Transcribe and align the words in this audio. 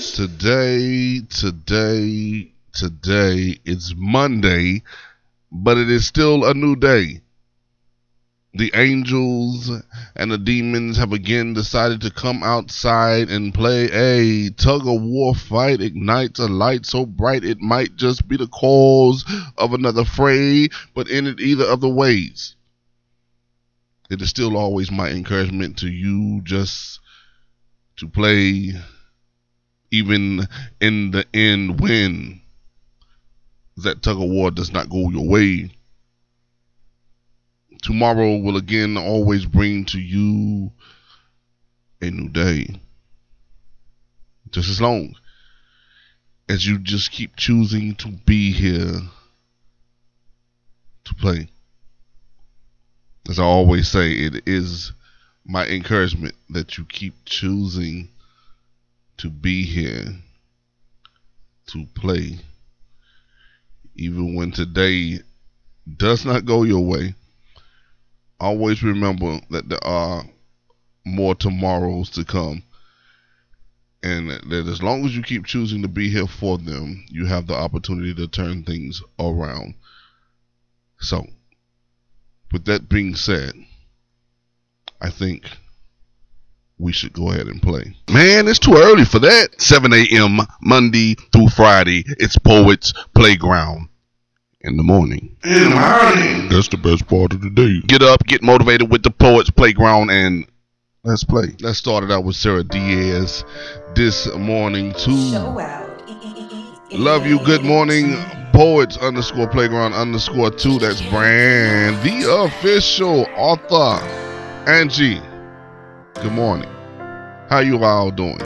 Today, 0.00 1.20
today, 1.28 2.50
today, 2.72 3.60
it's 3.66 3.92
Monday, 3.94 4.82
but 5.52 5.76
it 5.76 5.90
is 5.90 6.06
still 6.06 6.46
a 6.46 6.54
new 6.54 6.74
day. 6.74 7.20
The 8.54 8.72
angels 8.74 9.70
and 10.16 10.32
the 10.32 10.38
demons 10.38 10.96
have 10.96 11.12
again 11.12 11.52
decided 11.52 12.00
to 12.00 12.10
come 12.10 12.42
outside 12.42 13.28
and 13.28 13.52
play 13.52 13.90
a 13.92 14.48
tug 14.48 14.86
of 14.86 15.02
war 15.02 15.34
fight. 15.34 15.82
Ignites 15.82 16.38
a 16.38 16.46
light 16.46 16.86
so 16.86 17.04
bright 17.04 17.44
it 17.44 17.60
might 17.60 17.94
just 17.96 18.26
be 18.26 18.38
the 18.38 18.48
cause 18.48 19.22
of 19.58 19.74
another 19.74 20.06
fray, 20.06 20.70
but 20.94 21.10
in 21.10 21.26
it 21.26 21.40
either 21.40 21.66
of 21.66 21.82
the 21.82 21.90
ways. 21.90 22.56
It 24.08 24.22
is 24.22 24.30
still 24.30 24.56
always 24.56 24.90
my 24.90 25.10
encouragement 25.10 25.76
to 25.80 25.88
you 25.88 26.40
just 26.42 27.00
to 27.98 28.08
play 28.08 28.72
even 29.90 30.46
in 30.80 31.10
the 31.10 31.26
end 31.34 31.80
when 31.80 32.40
that 33.78 34.02
tug 34.02 34.16
of 34.20 34.28
war 34.28 34.50
does 34.50 34.72
not 34.72 34.88
go 34.88 35.10
your 35.10 35.26
way. 35.26 35.70
Tomorrow 37.82 38.36
will 38.36 38.56
again 38.56 38.96
always 38.96 39.46
bring 39.46 39.84
to 39.86 39.98
you 39.98 40.70
a 42.00 42.10
new 42.10 42.28
day. 42.28 42.80
Just 44.50 44.68
as 44.68 44.80
long 44.80 45.14
as 46.48 46.66
you 46.66 46.78
just 46.78 47.10
keep 47.12 47.36
choosing 47.36 47.94
to 47.96 48.08
be 48.08 48.52
here 48.52 49.00
to 51.04 51.14
play. 51.14 51.48
As 53.28 53.38
I 53.38 53.44
always 53.44 53.88
say, 53.88 54.12
it 54.12 54.42
is 54.46 54.92
my 55.44 55.66
encouragement 55.66 56.34
that 56.50 56.76
you 56.76 56.84
keep 56.84 57.14
choosing 57.24 58.08
to 59.20 59.28
be 59.28 59.64
here 59.64 60.16
to 61.66 61.86
play. 61.94 62.38
Even 63.94 64.34
when 64.34 64.50
today 64.50 65.18
does 65.98 66.24
not 66.24 66.46
go 66.46 66.62
your 66.62 66.84
way, 66.84 67.14
always 68.38 68.82
remember 68.82 69.38
that 69.50 69.68
there 69.68 69.84
are 69.84 70.24
more 71.04 71.34
tomorrows 71.34 72.08
to 72.10 72.24
come. 72.24 72.62
And 74.02 74.30
that 74.30 74.66
as 74.66 74.82
long 74.82 75.04
as 75.04 75.14
you 75.14 75.22
keep 75.22 75.44
choosing 75.44 75.82
to 75.82 75.88
be 75.88 76.08
here 76.08 76.26
for 76.26 76.56
them, 76.56 77.04
you 77.10 77.26
have 77.26 77.46
the 77.46 77.54
opportunity 77.54 78.14
to 78.14 78.26
turn 78.26 78.64
things 78.64 79.02
around. 79.18 79.74
So, 80.98 81.26
with 82.52 82.64
that 82.64 82.88
being 82.88 83.14
said, 83.14 83.52
I 84.98 85.10
think 85.10 85.44
we 86.80 86.92
should 86.92 87.12
go 87.12 87.30
ahead 87.30 87.46
and 87.46 87.60
play. 87.60 87.94
Man, 88.10 88.48
it's 88.48 88.58
too 88.58 88.74
early 88.74 89.04
for 89.04 89.18
that. 89.18 89.60
7 89.60 89.92
a.m. 89.92 90.40
Monday 90.62 91.14
through 91.32 91.48
Friday. 91.48 92.04
It's 92.18 92.38
Poets 92.38 92.94
Playground 93.14 93.88
in 94.62 94.76
the 94.76 94.82
morning. 94.82 95.36
In 95.44 95.70
the 95.70 95.76
morning. 95.76 96.48
That's 96.48 96.68
the 96.68 96.78
best 96.78 97.06
part 97.06 97.32
of 97.32 97.42
the 97.42 97.50
day. 97.50 97.80
Get 97.86 98.02
up, 98.02 98.24
get 98.26 98.42
motivated 98.42 98.90
with 98.90 99.02
the 99.02 99.10
Poets 99.10 99.50
Playground, 99.50 100.10
and 100.10 100.46
let's 101.04 101.22
play. 101.22 101.54
Let's 101.60 101.78
start 101.78 102.02
it 102.04 102.10
out 102.10 102.24
with 102.24 102.36
Sarah 102.36 102.64
Diaz 102.64 103.44
this 103.94 104.32
morning 104.34 104.94
too. 104.94 105.12
Love 106.92 107.26
you. 107.26 107.38
Good 107.44 107.62
morning. 107.62 108.16
Poets 108.52 108.96
underscore 108.96 109.48
playground 109.48 109.92
underscore 109.92 110.50
two. 110.50 110.78
That's 110.78 111.00
brand. 111.02 112.02
The 112.02 112.44
official 112.44 113.26
author. 113.36 114.04
Angie. 114.66 115.20
Good 116.22 116.32
morning. 116.32 116.68
How 117.48 117.60
you 117.60 117.82
all 117.82 118.10
doing? 118.10 118.38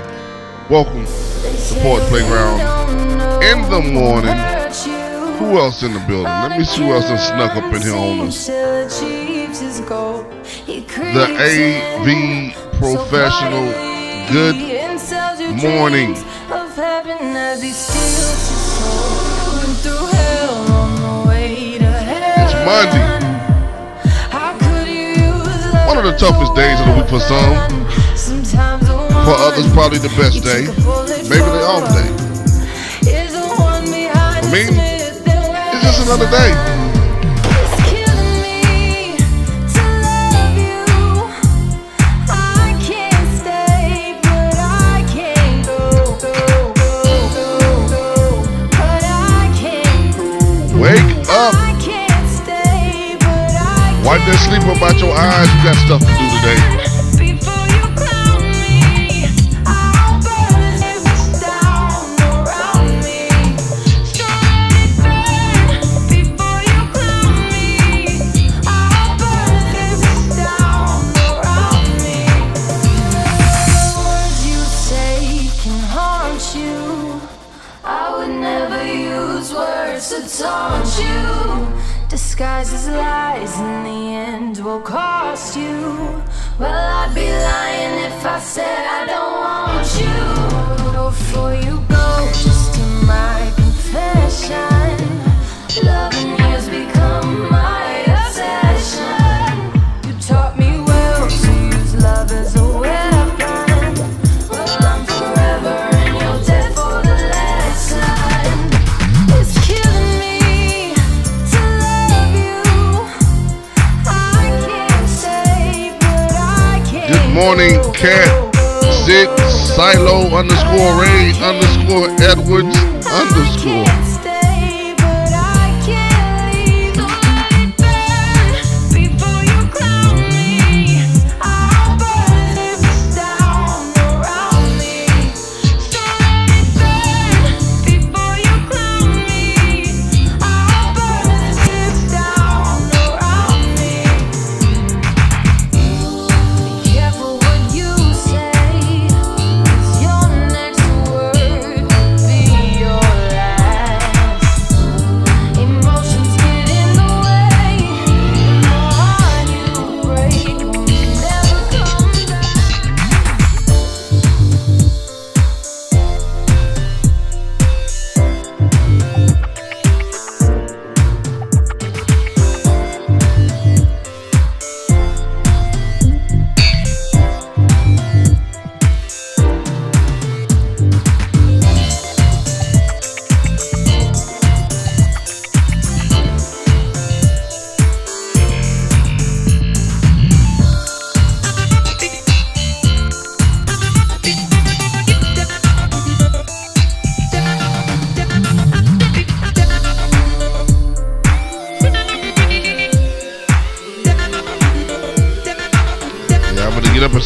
Welcome 0.71 1.05
to 1.05 1.75
Poets 1.83 2.09
Playground 2.09 2.61
in 3.43 3.63
the 3.69 3.81
morning. 3.93 4.37
Who 5.39 5.59
else 5.59 5.83
in 5.83 5.93
the 5.93 5.99
building? 6.07 6.27
Let 6.27 6.57
me 6.57 6.65
see 6.65 6.83
who 6.85 6.93
else 6.93 7.09
has 7.09 7.27
snuck 7.27 7.57
up 7.57 7.75
in 7.75 7.83
here 7.83 7.97
on 7.97 8.29
us. 8.29 8.47
The 8.47 8.55
AV 11.41 12.55
Professional. 12.79 13.73
Good 14.33 14.57
morning. 15.61 16.15
It's 22.37 22.55
Monday. 22.65 23.24
The 26.05 26.13
toughest 26.19 26.55
days 26.55 26.79
of 26.81 26.87
the 26.87 26.93
week 27.01 27.09
for 27.09 27.19
some. 27.19 27.55
For 29.25 29.37
others, 29.41 29.73
probably 29.73 29.97
the 29.97 30.13
best 30.19 30.45
day. 30.45 30.67
Maybe 31.31 31.41
the 31.41 31.65
off 31.65 31.89
day. 31.97 32.09
For 34.43 34.51
me, 34.53 34.67
it's 34.69 35.83
just 35.83 36.07
another 36.07 36.31
day. 36.31 36.74
Wipe 54.45 54.61
that 54.61 54.63
sleep 54.63 54.77
up 54.77 54.83
out 54.83 55.01
your 55.01 55.13
eyes. 55.13 55.49
You 55.55 55.63
got 55.65 55.77
stuff 55.77 56.01
to 56.01 56.07
do 56.07 56.85
today. 56.85 56.94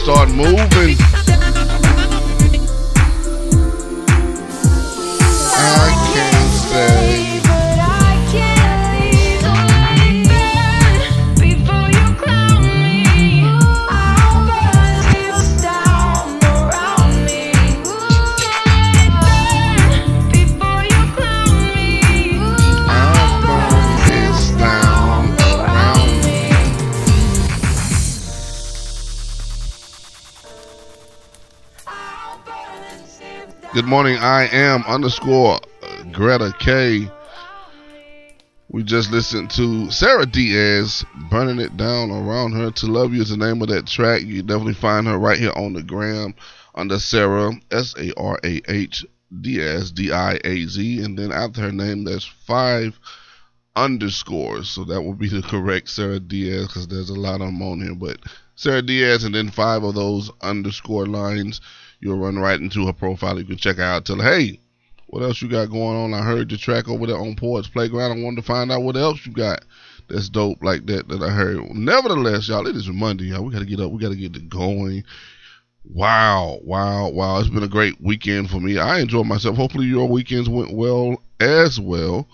Start 0.08 0.30
moving. 0.30 0.96
I 5.60 6.07
morning. 33.88 34.18
I 34.18 34.48
am 34.48 34.82
underscore 34.82 35.60
Greta 36.12 36.52
K. 36.58 37.10
We 38.68 38.82
just 38.82 39.10
listened 39.10 39.50
to 39.52 39.90
Sarah 39.90 40.26
Diaz 40.26 41.06
burning 41.30 41.58
it 41.58 41.74
down 41.78 42.10
around 42.10 42.52
her. 42.52 42.70
To 42.70 42.86
love 42.86 43.14
you 43.14 43.22
is 43.22 43.30
the 43.30 43.38
name 43.38 43.62
of 43.62 43.68
that 43.68 43.86
track. 43.86 44.24
You 44.24 44.42
definitely 44.42 44.74
find 44.74 45.06
her 45.06 45.18
right 45.18 45.38
here 45.38 45.54
on 45.56 45.72
the 45.72 45.82
gram 45.82 46.34
under 46.74 46.98
Sarah 46.98 47.52
S 47.70 47.94
A 47.96 48.12
R 48.18 48.38
A 48.44 48.60
H 48.68 49.06
Diaz 49.40 49.90
D 49.90 50.12
I 50.12 50.38
A 50.44 50.66
Z, 50.66 51.02
and 51.02 51.18
then 51.18 51.32
after 51.32 51.62
her 51.62 51.72
name 51.72 52.04
there's 52.04 52.26
five 52.26 53.00
underscores. 53.74 54.68
So 54.68 54.84
that 54.84 55.00
would 55.00 55.18
be 55.18 55.30
the 55.30 55.40
correct 55.40 55.88
Sarah 55.88 56.20
Diaz 56.20 56.66
because 56.66 56.88
there's 56.88 57.08
a 57.08 57.18
lot 57.18 57.40
of 57.40 57.46
them 57.46 57.62
on 57.62 57.80
here. 57.80 57.94
But 57.94 58.18
Sarah 58.54 58.82
Diaz 58.82 59.24
and 59.24 59.34
then 59.34 59.48
five 59.48 59.82
of 59.82 59.94
those 59.94 60.30
underscore 60.42 61.06
lines 61.06 61.62
you'll 62.00 62.18
run 62.18 62.38
right 62.38 62.60
into 62.60 62.86
her 62.86 62.92
profile. 62.92 63.38
You 63.38 63.44
can 63.44 63.56
check 63.56 63.76
her 63.76 63.82
out. 63.82 64.04
Tell 64.04 64.16
her, 64.16 64.36
hey, 64.36 64.60
what 65.08 65.22
else 65.22 65.40
you 65.40 65.48
got 65.48 65.70
going 65.70 65.96
on? 65.96 66.14
I 66.14 66.22
heard 66.22 66.50
your 66.50 66.58
track 66.58 66.88
over 66.88 67.06
there 67.06 67.16
on 67.16 67.36
Poets 67.36 67.68
Playground. 67.68 68.18
I 68.18 68.22
wanted 68.22 68.36
to 68.36 68.46
find 68.46 68.70
out 68.70 68.82
what 68.82 68.96
else 68.96 69.24
you 69.24 69.32
got 69.32 69.64
that's 70.08 70.28
dope 70.28 70.62
like 70.62 70.86
that 70.86 71.08
that 71.08 71.22
I 71.22 71.30
heard. 71.30 71.70
Nevertheless, 71.74 72.48
y'all, 72.48 72.66
it 72.66 72.76
is 72.76 72.88
Monday, 72.88 73.24
y'all. 73.24 73.44
We 73.44 73.52
got 73.52 73.60
to 73.60 73.66
get 73.66 73.80
up. 73.80 73.90
We 73.90 74.00
got 74.00 74.10
to 74.10 74.16
get 74.16 74.36
it 74.36 74.48
going. 74.48 75.04
Wow, 75.84 76.58
wow, 76.62 77.08
wow. 77.08 77.38
It's 77.38 77.48
been 77.48 77.62
a 77.62 77.68
great 77.68 78.00
weekend 78.00 78.50
for 78.50 78.60
me. 78.60 78.78
I 78.78 79.00
enjoyed 79.00 79.26
myself. 79.26 79.56
Hopefully, 79.56 79.86
your 79.86 80.08
weekends 80.08 80.48
went 80.48 80.74
well 80.74 81.22
as 81.40 81.78
well. 81.80 82.26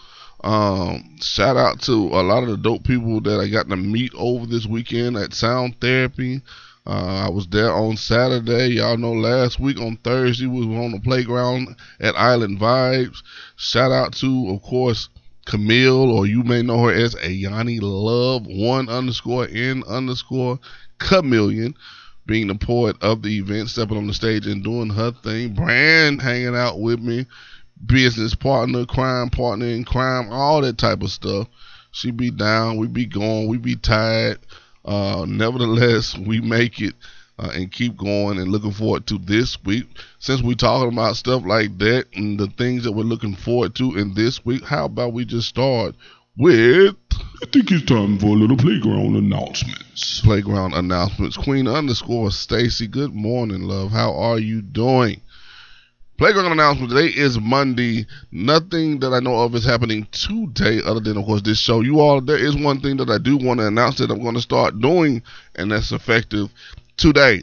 Um, 0.43 1.16
shout 1.20 1.56
out 1.56 1.81
to 1.82 1.93
a 1.93 2.22
lot 2.22 2.43
of 2.43 2.50
the 2.50 2.56
dope 2.56 2.84
people 2.84 3.20
that 3.22 3.40
I 3.40 3.49
got 3.49 3.69
to 3.69 3.76
meet 3.76 4.12
over 4.14 4.46
this 4.46 4.66
weekend 4.66 5.16
at 5.16 5.34
Sound 5.34 5.81
Therapy. 5.81 6.43
Uh, 6.86 7.25
I 7.26 7.31
was 7.31 7.46
there 7.46 7.72
on 7.72 7.96
Saturday. 7.96 8.75
Y'all 8.75 8.98
know 8.98 9.12
last 9.12 9.58
week 9.58 9.81
on 9.81 9.96
Thursday 9.96 10.46
we 10.46 10.66
was 10.66 10.78
on 10.78 10.92
the 10.92 11.00
playground 11.00 11.76
at 11.98 12.14
Island 12.14 12.60
Vibes. 12.60 13.22
Shout 13.56 13.90
out 13.90 14.12
to, 14.16 14.50
of 14.50 14.60
course, 14.62 15.08
Camille, 15.46 16.10
or 16.10 16.26
you 16.26 16.42
may 16.42 16.60
know 16.60 16.84
her 16.84 16.92
as 16.92 17.14
Ayani 17.14 17.78
Love, 17.81 18.46
one 18.46 18.90
underscore 18.90 19.48
N 19.50 19.82
underscore 19.88 20.58
Chameleon, 20.98 21.75
being 22.26 22.48
the 22.48 22.54
poet 22.54 22.96
of 23.02 23.22
the 23.22 23.38
event, 23.38 23.70
stepping 23.70 23.96
on 23.96 24.06
the 24.06 24.12
stage 24.12 24.46
and 24.46 24.62
doing 24.62 24.90
her 24.90 25.10
thing. 25.10 25.54
Brand 25.54 26.20
hanging 26.20 26.54
out 26.54 26.80
with 26.80 27.00
me, 27.00 27.25
business 27.87 28.34
partner, 28.34 28.84
crime 28.84 29.30
partner 29.30 29.66
in 29.66 29.84
crime, 29.84 30.30
all 30.30 30.60
that 30.60 30.76
type 30.76 31.02
of 31.02 31.10
stuff. 31.10 31.48
She 31.92 32.10
be 32.10 32.30
down, 32.30 32.76
we 32.76 32.88
be 32.88 33.06
going, 33.06 33.48
we 33.48 33.56
be 33.56 33.76
tired. 33.76 34.38
Uh, 34.84 35.25
nevertheless, 35.28 36.16
we 36.19 36.40
make 36.40 36.81
it 36.81 36.94
uh, 37.38 37.50
and 37.54 37.72
keep 37.72 37.96
going 37.96 38.38
and 38.38 38.50
looking 38.50 38.72
forward 38.72 39.06
to 39.06 39.19
this 39.19 39.62
week. 39.64 39.86
Since 40.19 40.42
we're 40.42 40.54
talking 40.54 40.92
about 40.92 41.16
stuff 41.16 41.42
like 41.44 41.78
that 41.78 42.06
and 42.14 42.38
the 42.38 42.48
things 42.48 42.84
that 42.84 42.92
we're 42.92 43.04
looking 43.04 43.34
forward 43.34 43.75
to 43.76 43.96
in 43.96 44.14
this 44.14 44.44
week, 44.44 44.64
how 44.64 44.84
about 44.86 45.12
we 45.12 45.25
just 45.25 45.48
start 45.48 45.94
with 46.36 46.96
I 47.42 47.46
think 47.46 47.70
it's 47.70 47.84
time 47.84 48.19
for 48.19 48.28
a 48.28 48.31
little 48.31 48.56
playground 48.56 49.16
announcements. 49.16 50.20
playground 50.22 50.72
announcements? 50.75 51.37
Queen 51.37 51.69
underscore 51.69 52.30
Stacy, 52.30 52.87
good 52.87 53.14
morning, 53.14 53.62
love. 53.62 53.90
How 53.90 54.14
are 54.14 54.38
you 54.38 54.62
doing? 54.62 55.20
Playground 56.16 56.52
announcement 56.52 56.90
today 56.93 57.08
is 57.08 57.40
Monday. 57.40 58.06
Nothing 58.31 59.00
that 59.00 59.12
I 59.12 59.19
know 59.19 59.40
of 59.40 59.55
is 59.56 59.64
happening 59.64 60.06
today, 60.12 60.81
other 60.84 61.00
than 61.00 61.16
of 61.16 61.25
course 61.25 61.43
this 61.43 61.58
show. 61.58 61.81
You 61.81 61.99
all, 61.99 62.20
there 62.20 62.38
is 62.38 62.55
one 62.55 62.81
thing 62.81 62.99
that 62.99 63.11
I 63.11 63.19
do 63.19 63.37
want 63.37 63.58
to 63.58 63.66
announce 63.66 63.99
that 63.99 64.12
I'm 64.12 64.22
going 64.22 64.37
to 64.37 64.40
start 64.40 64.78
doing, 64.78 65.22
and 65.56 65.72
that's 65.72 65.90
effective 65.90 66.50
today. 66.96 67.43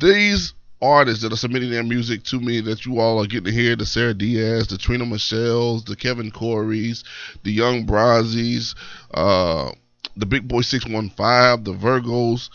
These 0.00 0.54
artists 0.80 1.22
that 1.22 1.32
are 1.34 1.36
submitting 1.36 1.70
their 1.70 1.82
music 1.82 2.24
to 2.24 2.40
me 2.40 2.60
that 2.62 2.86
you 2.86 3.00
all 3.00 3.22
are 3.22 3.26
getting 3.26 3.44
to 3.44 3.52
hear 3.52 3.76
the 3.76 3.84
Sarah 3.84 4.14
Diaz, 4.14 4.66
the 4.66 4.78
Trina 4.78 5.04
Michelle's, 5.04 5.84
the 5.84 5.94
Kevin 5.94 6.30
Coreys, 6.30 7.04
the 7.42 7.52
Young 7.52 7.86
Brazzies, 7.86 8.74
uh, 9.12 9.70
the 10.16 10.26
Big 10.26 10.48
Boy 10.48 10.62
615, 10.62 11.64
the 11.64 11.78
Virgos, 11.78 12.48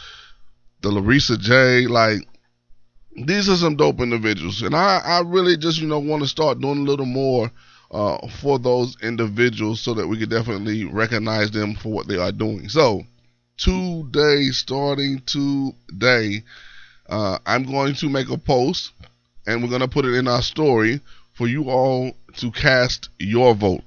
the 0.82 0.90
Larissa 0.90 1.38
J. 1.38 1.86
Like, 1.86 2.28
these 3.16 3.50
are 3.50 3.56
some 3.56 3.76
dope 3.76 4.00
individuals. 4.00 4.62
And 4.62 4.76
I, 4.76 5.00
I 5.04 5.22
really 5.22 5.58
just, 5.58 5.80
you 5.80 5.88
know, 5.88 6.00
want 6.00 6.22
to 6.22 6.28
start 6.28 6.60
doing 6.60 6.80
a 6.80 6.90
little 6.90 7.06
more 7.06 7.52
uh, 7.92 8.28
for 8.42 8.60
those 8.60 8.96
individuals 9.02 9.82
so 9.82 9.94
that 9.96 10.08
we 10.08 10.18
can 10.18 10.30
definitely 10.30 10.86
recognize 10.86 11.52
them 11.52 11.76
for 11.76 11.92
what 11.92 12.08
they 12.08 12.18
are 12.18 12.32
doing. 12.32 12.70
So, 12.70 13.04
today, 13.58 14.50
starting 14.52 15.22
today, 15.26 16.44
uh, 17.08 17.40
I'm 17.46 17.64
going 17.64 17.96
to 17.96 18.10
make 18.10 18.30
a 18.30 18.38
post 18.38 18.92
and 19.48 19.62
we're 19.64 19.70
going 19.70 19.82
to 19.82 19.88
put 19.88 20.06
it 20.06 20.14
in 20.14 20.28
our 20.28 20.44
story 20.44 21.02
for 21.34 21.48
you 21.48 21.70
all 21.70 22.12
to 22.38 22.52
cast 22.52 23.10
your 23.18 23.56
vote. 23.56 23.82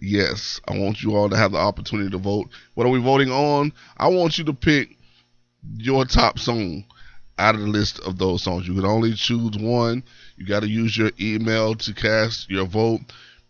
Yes, 0.00 0.60
I 0.68 0.78
want 0.78 1.02
you 1.02 1.16
all 1.16 1.28
to 1.30 1.36
have 1.36 1.52
the 1.52 1.58
opportunity 1.58 2.10
to 2.10 2.18
vote. 2.18 2.48
What 2.74 2.86
are 2.86 2.90
we 2.90 3.00
voting 3.00 3.30
on? 3.30 3.72
I 3.96 4.08
want 4.08 4.38
you 4.38 4.44
to 4.44 4.52
pick 4.52 4.90
your 5.76 6.04
top 6.04 6.38
song 6.38 6.84
out 7.38 7.54
of 7.54 7.60
the 7.60 7.66
list 7.66 8.00
of 8.00 8.18
those 8.18 8.42
songs. 8.42 8.66
You 8.66 8.74
can 8.74 8.84
only 8.84 9.12
choose 9.14 9.56
one. 9.58 10.02
You 10.36 10.46
got 10.46 10.60
to 10.60 10.68
use 10.68 10.96
your 10.96 11.10
email 11.20 11.74
to 11.74 11.94
cast 11.94 12.50
your 12.50 12.66
vote. 12.66 13.00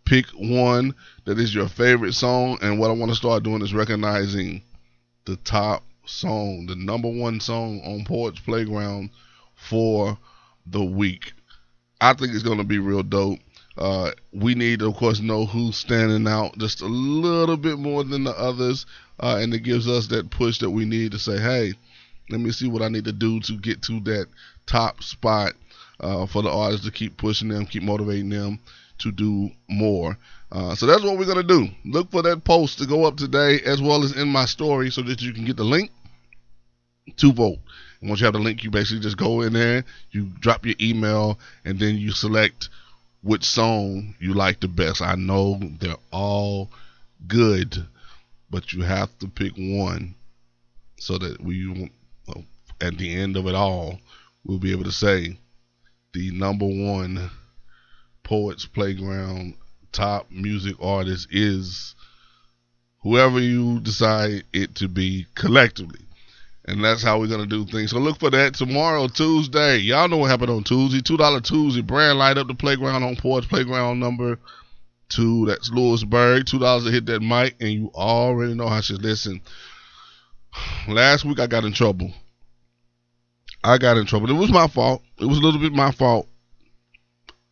Pick 0.04 0.26
one 0.30 0.94
that 1.24 1.38
is 1.38 1.54
your 1.54 1.68
favorite 1.68 2.14
song. 2.14 2.58
And 2.62 2.78
what 2.78 2.90
I 2.90 2.94
want 2.94 3.10
to 3.10 3.16
start 3.16 3.42
doing 3.42 3.62
is 3.62 3.74
recognizing 3.74 4.62
the 5.24 5.36
top 5.36 5.82
song, 6.04 6.66
the 6.66 6.76
number 6.76 7.08
one 7.08 7.40
song 7.40 7.80
on 7.84 8.04
Poets 8.04 8.40
Playground 8.40 9.10
for 9.54 10.16
the 10.66 10.84
week. 10.84 11.32
I 12.00 12.14
think 12.14 12.34
it's 12.34 12.42
going 12.42 12.58
to 12.58 12.64
be 12.64 12.78
real 12.78 13.02
dope. 13.02 13.40
Uh, 13.76 14.12
we 14.32 14.54
need 14.54 14.78
to, 14.78 14.88
of 14.88 14.96
course, 14.96 15.20
know 15.20 15.44
who's 15.44 15.76
standing 15.76 16.26
out 16.26 16.56
just 16.58 16.80
a 16.80 16.86
little 16.86 17.56
bit 17.56 17.78
more 17.78 18.04
than 18.04 18.24
the 18.24 18.38
others. 18.38 18.86
Uh, 19.20 19.38
and 19.40 19.52
it 19.52 19.60
gives 19.60 19.88
us 19.88 20.06
that 20.08 20.30
push 20.30 20.58
that 20.58 20.70
we 20.70 20.84
need 20.84 21.12
to 21.12 21.18
say, 21.18 21.38
hey, 21.38 21.74
let 22.30 22.40
me 22.40 22.50
see 22.50 22.68
what 22.68 22.82
I 22.82 22.88
need 22.88 23.04
to 23.04 23.12
do 23.12 23.40
to 23.40 23.56
get 23.56 23.82
to 23.82 24.00
that 24.00 24.26
top 24.66 25.02
spot 25.02 25.52
uh, 26.00 26.26
for 26.26 26.42
the 26.42 26.50
artists 26.50 26.84
to 26.86 26.92
keep 26.92 27.16
pushing 27.16 27.48
them, 27.48 27.66
keep 27.66 27.82
motivating 27.82 28.30
them 28.30 28.58
to 28.98 29.12
do 29.12 29.50
more. 29.68 30.16
Uh, 30.50 30.74
so 30.74 30.86
that's 30.86 31.02
what 31.02 31.18
we're 31.18 31.24
going 31.24 31.36
to 31.36 31.42
do. 31.42 31.68
Look 31.84 32.10
for 32.10 32.22
that 32.22 32.44
post 32.44 32.78
to 32.78 32.86
go 32.86 33.04
up 33.04 33.16
today 33.16 33.60
as 33.64 33.80
well 33.80 34.04
as 34.04 34.16
in 34.16 34.28
my 34.28 34.44
story 34.44 34.90
so 34.90 35.02
that 35.02 35.20
you 35.20 35.32
can 35.32 35.44
get 35.44 35.56
the 35.56 35.64
link 35.64 35.90
to 37.18 37.32
vote. 37.32 37.58
And 38.00 38.08
once 38.10 38.20
you 38.20 38.26
have 38.26 38.34
the 38.34 38.40
link, 38.40 38.62
you 38.62 38.70
basically 38.70 39.00
just 39.00 39.16
go 39.16 39.42
in 39.42 39.52
there, 39.52 39.84
you 40.10 40.26
drop 40.40 40.66
your 40.66 40.76
email, 40.80 41.38
and 41.64 41.78
then 41.78 41.96
you 41.96 42.12
select 42.12 42.68
which 43.22 43.44
song 43.44 44.14
you 44.20 44.34
like 44.34 44.60
the 44.60 44.68
best. 44.68 45.02
I 45.02 45.14
know 45.14 45.58
they're 45.80 45.96
all 46.12 46.70
good, 47.26 47.86
but 48.50 48.72
you 48.72 48.82
have 48.82 49.16
to 49.18 49.28
pick 49.28 49.52
one 49.56 50.14
so 50.98 51.18
that 51.18 51.40
we, 51.40 51.90
at 52.80 52.98
the 52.98 53.14
end 53.14 53.36
of 53.36 53.46
it 53.46 53.54
all, 53.54 53.98
we'll 54.44 54.58
be 54.58 54.72
able 54.72 54.84
to 54.84 54.92
say 54.92 55.38
the 56.12 56.30
number 56.32 56.66
one 56.66 57.30
Poets 58.22 58.66
Playground 58.66 59.54
top 59.92 60.30
music 60.30 60.76
artist 60.80 61.28
is 61.30 61.94
whoever 63.02 63.38
you 63.40 63.80
decide 63.80 64.42
it 64.52 64.74
to 64.76 64.88
be 64.88 65.26
collectively. 65.34 66.00
And 66.64 66.82
that's 66.82 67.02
how 67.02 67.20
we're 67.20 67.28
gonna 67.28 67.46
do 67.46 67.64
things. 67.64 67.90
So 67.90 67.98
look 67.98 68.18
for 68.18 68.30
that 68.30 68.54
tomorrow, 68.54 69.06
Tuesday. 69.06 69.78
Y'all 69.78 70.08
know 70.08 70.16
what 70.16 70.30
happened 70.30 70.50
on 70.50 70.64
Tuesday. 70.64 71.00
Two 71.00 71.16
dollar 71.16 71.40
Tuesday. 71.40 71.82
Brand 71.82 72.18
light 72.18 72.38
up 72.38 72.48
the 72.48 72.54
playground 72.54 73.04
on 73.04 73.14
Poets 73.14 73.46
Playground 73.46 74.00
number 74.00 74.38
two. 75.08 75.46
That's 75.46 75.70
Lewisburg. 75.70 76.46
Two 76.46 76.58
dollars 76.58 76.84
to 76.84 76.90
hit 76.90 77.06
that 77.06 77.20
mic, 77.20 77.54
and 77.60 77.70
you 77.70 77.90
already 77.94 78.54
know 78.54 78.68
how 78.68 78.80
to 78.80 78.94
listen. 78.94 79.40
Last 80.88 81.24
week 81.24 81.38
I 81.38 81.46
got 81.46 81.64
in 81.64 81.72
trouble. 81.72 82.12
I 83.66 83.78
got 83.78 83.96
in 83.96 84.06
trouble. 84.06 84.30
It 84.30 84.34
was 84.34 84.52
my 84.52 84.68
fault. 84.68 85.02
It 85.18 85.26
was 85.26 85.38
a 85.38 85.40
little 85.40 85.60
bit 85.60 85.72
my 85.72 85.90
fault. 85.90 86.28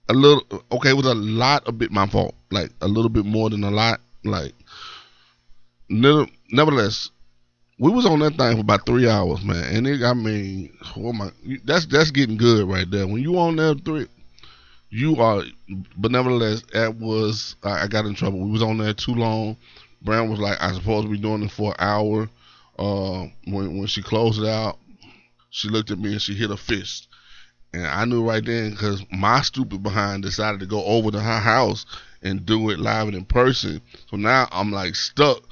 A 0.08 0.12
little 0.12 0.44
okay, 0.70 0.90
it 0.90 0.96
was 0.96 1.06
a 1.06 1.14
lot 1.14 1.66
a 1.66 1.72
bit 1.72 1.90
my 1.90 2.06
fault. 2.06 2.34
Like 2.50 2.70
a 2.80 2.86
little 2.86 3.08
bit 3.08 3.24
more 3.24 3.50
than 3.50 3.64
a 3.64 3.70
lot. 3.70 4.00
Like 4.22 4.52
nevertheless, 5.88 7.10
we 7.78 7.90
was 7.90 8.06
on 8.06 8.20
that 8.20 8.36
thing 8.36 8.54
for 8.54 8.60
about 8.60 8.86
three 8.86 9.08
hours, 9.08 9.44
man. 9.44 9.74
And 9.74 9.86
it, 9.88 10.02
I 10.02 10.14
mean, 10.14 10.72
oh 10.96 11.12
my, 11.12 11.30
that's 11.64 11.86
that's 11.86 12.12
getting 12.12 12.36
good 12.36 12.68
right 12.68 12.88
there. 12.88 13.08
When 13.08 13.22
you 13.22 13.36
on 13.38 13.56
that 13.56 13.84
three, 13.84 14.06
you 14.90 15.16
are. 15.16 15.42
But 15.96 16.12
nevertheless, 16.12 16.62
that 16.72 16.94
was 16.96 17.56
I, 17.64 17.84
I 17.84 17.86
got 17.88 18.06
in 18.06 18.14
trouble. 18.14 18.38
We 18.38 18.52
was 18.52 18.62
on 18.62 18.78
there 18.78 18.94
too 18.94 19.14
long. 19.14 19.56
Brown 20.02 20.30
was 20.30 20.38
like, 20.38 20.62
I 20.62 20.72
supposed 20.72 21.06
to 21.06 21.10
be 21.10 21.18
doing 21.18 21.42
it 21.42 21.50
for 21.50 21.70
an 21.72 21.76
hour. 21.80 22.28
Uh, 22.78 23.26
when 23.46 23.78
when 23.78 23.86
she 23.86 24.02
closed 24.02 24.40
it 24.40 24.48
out, 24.48 24.78
she 25.54 25.68
looked 25.68 25.92
at 25.92 26.00
me 26.00 26.10
and 26.10 26.20
she 26.20 26.34
hit 26.34 26.50
her 26.50 26.56
fist. 26.56 27.06
And 27.72 27.86
I 27.86 28.04
knew 28.06 28.28
right 28.28 28.44
then 28.44 28.72
because 28.72 29.04
my 29.12 29.40
stupid 29.40 29.84
behind 29.84 30.24
decided 30.24 30.58
to 30.58 30.66
go 30.66 30.84
over 30.84 31.12
to 31.12 31.20
her 31.20 31.38
house 31.38 31.86
and 32.22 32.44
do 32.44 32.70
it 32.70 32.80
live 32.80 33.06
and 33.06 33.16
in 33.16 33.24
person. 33.24 33.80
So 34.10 34.16
now 34.16 34.48
I'm 34.50 34.72
like 34.72 34.96
stuck 34.96 35.44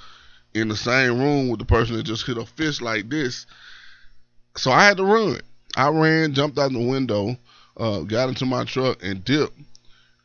in 0.55 0.67
the 0.67 0.77
same 0.77 1.21
room 1.21 1.49
with 1.49 1.61
the 1.61 1.67
person 1.67 1.95
that 1.95 2.03
just 2.03 2.27
hit 2.27 2.37
a 2.37 2.45
fist 2.45 2.83
like 2.83 3.11
this. 3.11 3.47
So 4.57 4.73
I 4.73 4.85
had 4.85 4.97
to 4.97 5.05
run. 5.05 5.41
I 5.77 5.89
ran, 5.89 6.35
jumped 6.35 6.59
out 6.59 6.73
the 6.73 6.81
window, 6.81 7.37
uh, 7.77 8.01
got 8.01 8.29
into 8.29 8.45
my 8.45 8.65
truck 8.65 9.05
and 9.05 9.25
dipped. 9.25 9.57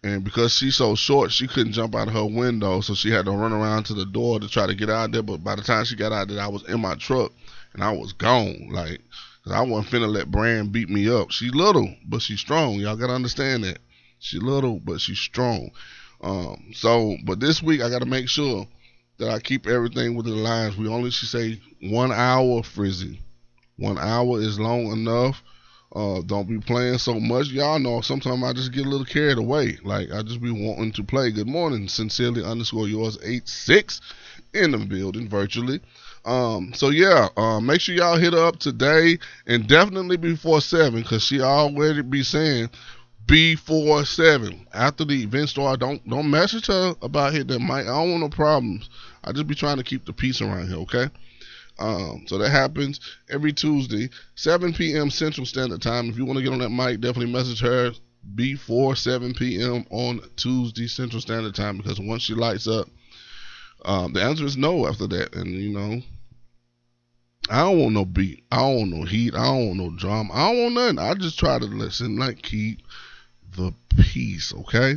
And 0.03 0.23
because 0.23 0.55
she's 0.55 0.75
so 0.75 0.95
short, 0.95 1.31
she 1.31 1.47
couldn't 1.47 1.73
jump 1.73 1.93
out 1.93 2.07
of 2.07 2.15
her 2.15 2.25
window, 2.25 2.81
so 2.81 2.95
she 2.95 3.11
had 3.11 3.25
to 3.25 3.31
run 3.31 3.53
around 3.53 3.83
to 3.85 3.93
the 3.93 4.07
door 4.07 4.39
to 4.39 4.47
try 4.47 4.65
to 4.65 4.73
get 4.73 4.89
out 4.89 5.11
there. 5.11 5.21
But 5.21 5.43
by 5.43 5.55
the 5.55 5.61
time 5.61 5.85
she 5.85 5.95
got 5.95 6.11
out 6.11 6.29
there, 6.29 6.41
I 6.41 6.47
was 6.47 6.67
in 6.67 6.81
my 6.81 6.95
truck 6.95 7.31
and 7.73 7.83
I 7.83 7.91
was 7.91 8.13
gone. 8.13 8.69
Like, 8.71 9.01
'cause 9.47 9.55
I 9.55 9.61
wasn't 9.61 9.93
finna 9.93 10.11
let 10.11 10.29
Brand 10.29 10.71
beat 10.71 10.89
me 10.89 11.09
up. 11.09 11.31
She's 11.31 11.53
little, 11.53 11.93
but 12.05 12.21
she's 12.21 12.39
strong. 12.39 12.75
Y'all 12.75 12.95
gotta 12.97 13.13
understand 13.13 13.63
that. 13.63 13.79
She's 14.19 14.41
little, 14.41 14.79
but 14.79 14.99
she's 14.99 15.19
strong. 15.19 15.71
Um, 16.21 16.71
so, 16.73 17.15
but 17.23 17.39
this 17.39 17.61
week 17.61 17.81
I 17.81 17.89
gotta 17.89 18.05
make 18.05 18.27
sure 18.27 18.67
that 19.19 19.29
I 19.29 19.39
keep 19.39 19.67
everything 19.67 20.15
within 20.15 20.35
the 20.35 20.41
lines. 20.41 20.75
We 20.75 20.87
only 20.87 21.11
should 21.11 21.29
say 21.29 21.61
one 21.81 22.11
hour, 22.11 22.61
Frizzy. 22.63 23.21
One 23.77 23.97
hour 23.97 24.41
is 24.41 24.59
long 24.59 24.91
enough. 24.91 25.41
Uh, 25.95 26.21
don't 26.25 26.49
be 26.49 26.59
playing 26.59 26.97
so 26.97 27.19
much. 27.19 27.47
Y'all 27.47 27.79
know 27.79 28.01
sometimes 28.01 28.43
I 28.43 28.51
just 28.51 28.73
get 28.73 28.85
a 28.85 28.89
little 28.89 29.05
carried 29.05 29.37
away. 29.37 29.77
Like 29.83 30.11
I 30.11 30.23
just 30.23 30.41
be 30.41 30.51
wanting 30.51 30.91
to 30.93 31.03
play. 31.03 31.31
Good 31.31 31.47
morning, 31.47 31.87
sincerely 31.87 32.43
underscore 32.43 32.89
yours 32.89 33.17
eight 33.23 33.47
six 33.47 34.01
in 34.53 34.71
the 34.71 34.79
building 34.79 35.29
virtually. 35.29 35.79
Um, 36.27 36.73
so 36.73 36.89
yeah, 36.89 37.29
uh, 37.37 37.61
make 37.61 37.79
sure 37.79 37.95
y'all 37.95 38.17
hit 38.17 38.33
her 38.33 38.45
up 38.45 38.59
today 38.59 39.17
and 39.45 39.65
definitely 39.65 40.17
before 40.17 40.59
seven, 40.59 41.01
cause 41.05 41.23
she 41.23 41.39
already 41.39 42.01
be 42.01 42.21
saying 42.21 42.69
before 43.25 44.03
seven 44.03 44.67
after 44.73 45.05
the 45.05 45.23
event 45.23 45.47
start. 45.47 45.79
Don't 45.79 46.05
don't 46.07 46.29
message 46.29 46.67
her 46.67 46.95
about 47.01 47.31
hitting 47.31 47.47
that 47.47 47.59
mic. 47.59 47.85
I 47.85 47.85
don't 47.85 48.11
want 48.11 48.23
no 48.23 48.29
problems. 48.29 48.89
I 49.23 49.31
just 49.31 49.47
be 49.47 49.55
trying 49.55 49.77
to 49.77 49.85
keep 49.85 50.05
the 50.05 50.11
peace 50.11 50.41
around 50.41 50.67
here. 50.67 50.79
Okay. 50.79 51.09
Um, 51.79 52.25
so 52.27 52.37
that 52.39 52.49
happens 52.49 52.99
every 53.29 53.53
Tuesday, 53.53 54.09
7 54.35 54.73
p.m. 54.73 55.09
Central 55.09 55.45
Standard 55.45 55.81
Time. 55.81 56.09
If 56.09 56.17
you 56.17 56.25
want 56.25 56.39
to 56.39 56.43
get 56.43 56.51
on 56.51 56.59
that 56.59 56.71
mic, 56.71 56.99
definitely 56.99 57.31
message 57.31 57.61
her 57.61 57.91
before 58.35 58.97
7 58.97 59.33
p.m. 59.33 59.85
on 59.91 60.19
Tuesday 60.35 60.87
Central 60.87 61.21
Standard 61.21 61.55
Time 61.55 61.77
because 61.77 62.01
once 62.01 62.23
she 62.23 62.33
lights 62.33 62.67
up, 62.67 62.89
um, 63.85 64.11
the 64.11 64.21
answer 64.21 64.43
is 64.43 64.57
no 64.57 64.87
after 64.87 65.07
that. 65.07 65.35
And 65.35 65.51
you 65.51 65.69
know, 65.69 66.01
I 67.49 67.61
don't 67.61 67.79
want 67.79 67.93
no 67.93 68.05
beat. 68.05 68.43
I 68.51 68.57
don't 68.57 68.75
want 68.77 68.89
no 68.91 69.03
heat. 69.03 69.33
I 69.33 69.45
don't 69.45 69.67
want 69.67 69.79
no 69.79 69.89
drama. 69.91 70.33
I 70.33 70.51
don't 70.51 70.63
want 70.63 70.75
nothing. 70.75 70.99
I 70.99 71.13
just 71.13 71.39
try 71.39 71.59
to 71.59 71.65
listen, 71.65 72.17
like 72.17 72.41
keep 72.41 72.79
the 73.55 73.73
peace. 73.97 74.53
Okay. 74.53 74.95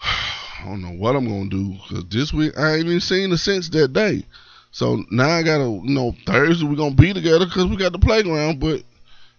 I 0.02 0.64
don't 0.64 0.82
know 0.82 0.92
what 0.92 1.16
I'm 1.16 1.28
gonna 1.28 1.50
do 1.50 1.72
because 1.72 2.04
this 2.08 2.32
week 2.32 2.58
I 2.58 2.76
ain't 2.76 2.86
even 2.86 3.00
seen 3.00 3.30
her 3.30 3.36
since 3.36 3.68
that 3.70 3.92
day. 3.92 4.24
So 4.70 5.04
now 5.10 5.28
I 5.28 5.42
gotta, 5.42 5.64
you 5.64 5.94
know, 5.94 6.14
Thursday 6.26 6.66
we're 6.66 6.76
gonna 6.76 6.94
be 6.94 7.12
together 7.12 7.44
because 7.44 7.66
we 7.66 7.76
got 7.76 7.92
the 7.92 7.98
playground. 7.98 8.60
But 8.60 8.82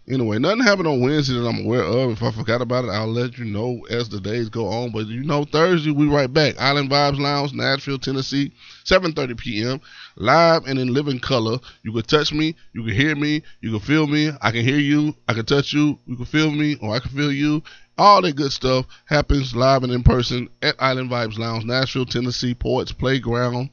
anyway, 0.08 0.40
nothing 0.40 0.64
happened 0.64 0.88
on 0.88 1.02
Wednesday 1.02 1.34
that 1.34 1.48
I'm 1.48 1.66
aware 1.66 1.84
of. 1.84 2.12
If 2.12 2.24
I 2.24 2.32
forgot 2.32 2.62
about 2.62 2.86
it, 2.86 2.90
I'll 2.90 3.12
let 3.12 3.38
you 3.38 3.46
know 3.46 3.86
as 3.90 4.10
the 4.10 4.20
days 4.20 4.50
go 4.50 4.68
on. 4.68 4.92
But 4.92 5.08
you 5.08 5.24
know, 5.24 5.46
Thursday 5.46 5.92
we 5.92 6.08
right 6.08 6.32
back. 6.32 6.60
Island 6.60 6.90
Vibes 6.90 7.20
Lounge, 7.20 7.54
Nashville, 7.54 8.00
Tennessee, 8.00 8.52
7:30 8.86 9.38
p.m. 9.38 9.82
live 10.16 10.66
and 10.66 10.80
in 10.80 10.94
living 10.94 11.20
color. 11.20 11.60
You 11.84 11.92
can 11.94 12.04
touch 12.04 12.34
me, 12.34 12.56
you 12.74 12.84
can 12.84 12.94
hear 12.94 13.16
me, 13.16 13.44
you 13.62 13.72
can 13.72 13.80
feel 13.80 14.08
me. 14.08 14.32
I 14.42 14.52
can 14.52 14.64
hear 14.64 14.80
you, 14.80 15.16
I 15.28 15.34
can 15.34 15.46
touch 15.46 15.74
you, 15.74 16.00
you 16.06 16.16
can 16.16 16.26
feel 16.26 16.52
me, 16.52 16.78
or 16.82 16.96
I 16.96 17.00
can 17.00 17.12
feel 17.12 17.32
you. 17.32 17.64
All 17.98 18.22
that 18.22 18.36
good 18.36 18.52
stuff 18.52 18.86
happens 19.06 19.56
live 19.56 19.84
and 19.84 19.94
in 19.94 20.04
person 20.04 20.50
at 20.62 20.76
Island 20.80 21.10
Vibes 21.10 21.38
Lounge, 21.38 21.64
Nashville, 21.64 22.06
Tennessee, 22.06 22.54
Poets 22.54 22.92
Playground 22.92 23.70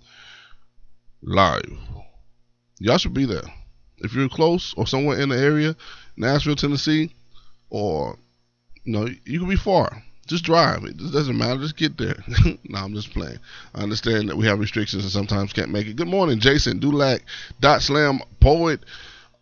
live. 1.23 1.79
Y'all 2.79 2.99
should 2.99 3.15
be 3.15 3.25
there. 3.25 3.43
If 3.99 4.15
you're 4.15 4.29
close 4.29 4.75
or 4.77 4.87
somewhere 4.87 5.21
in 5.21 5.29
the 5.29 5.39
area, 5.39 5.77
Nashville, 6.16 6.57
Tennessee, 6.57 7.12
or 7.71 8.16
you 8.85 8.92
know, 8.92 9.09
you 9.25 9.38
can 9.38 9.49
be 9.49 9.57
far. 9.57 10.02
Just 10.26 10.45
drive. 10.45 10.85
It 10.85 10.97
doesn't 10.97 11.37
matter. 11.37 11.61
Just 11.61 11.76
get 11.76 11.99
there. 11.99 12.16
no, 12.64 12.78
I'm 12.78 12.95
just 12.95 13.12
playing. 13.12 13.38
I 13.75 13.83
understand 13.83 14.28
that 14.28 14.37
we 14.37 14.47
have 14.47 14.61
restrictions 14.61 15.02
and 15.02 15.12
sometimes 15.12 15.52
can't 15.52 15.71
make 15.71 15.87
it. 15.87 15.97
Good 15.97 16.09
morning, 16.09 16.38
Jason 16.38 16.78
Dulac, 16.78 17.23
Dot 17.61 17.83
Slam 17.83 18.21
Poet. 18.40 18.81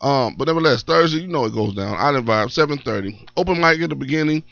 Um, 0.00 0.36
but 0.36 0.46
nevertheless, 0.46 0.82
Thursday, 0.82 1.20
you 1.20 1.28
know 1.28 1.44
it 1.44 1.52
goes 1.52 1.74
down. 1.74 1.96
Island 1.98 2.26
Vibe, 2.26 2.50
7:30. 2.50 3.28
Open 3.36 3.60
mic 3.60 3.80
at 3.80 3.90
the 3.90 3.94
beginning 3.94 4.42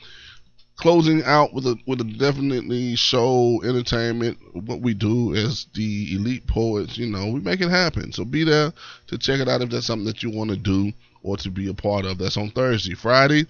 closing 0.78 1.24
out 1.24 1.52
with 1.52 1.66
a 1.66 1.76
with 1.86 2.00
a 2.00 2.04
definitely 2.04 2.96
show 2.96 3.60
entertainment. 3.64 4.38
What 4.54 4.80
we 4.80 4.94
do 4.94 5.34
as 5.34 5.66
the 5.74 6.14
elite 6.14 6.46
poets, 6.46 6.96
you 6.96 7.06
know, 7.06 7.26
we 7.26 7.40
make 7.40 7.60
it 7.60 7.68
happen. 7.68 8.12
So 8.12 8.24
be 8.24 8.44
there 8.44 8.72
to 9.08 9.18
check 9.18 9.40
it 9.40 9.48
out 9.48 9.60
if 9.60 9.70
that's 9.70 9.86
something 9.86 10.06
that 10.06 10.22
you 10.22 10.30
want 10.30 10.50
to 10.50 10.56
do 10.56 10.92
or 11.28 11.36
to 11.38 11.50
be 11.50 11.68
a 11.68 11.74
part 11.74 12.06
of. 12.06 12.18
That's 12.18 12.36
on 12.36 12.50
Thursday. 12.50 12.94
Friday, 12.94 13.46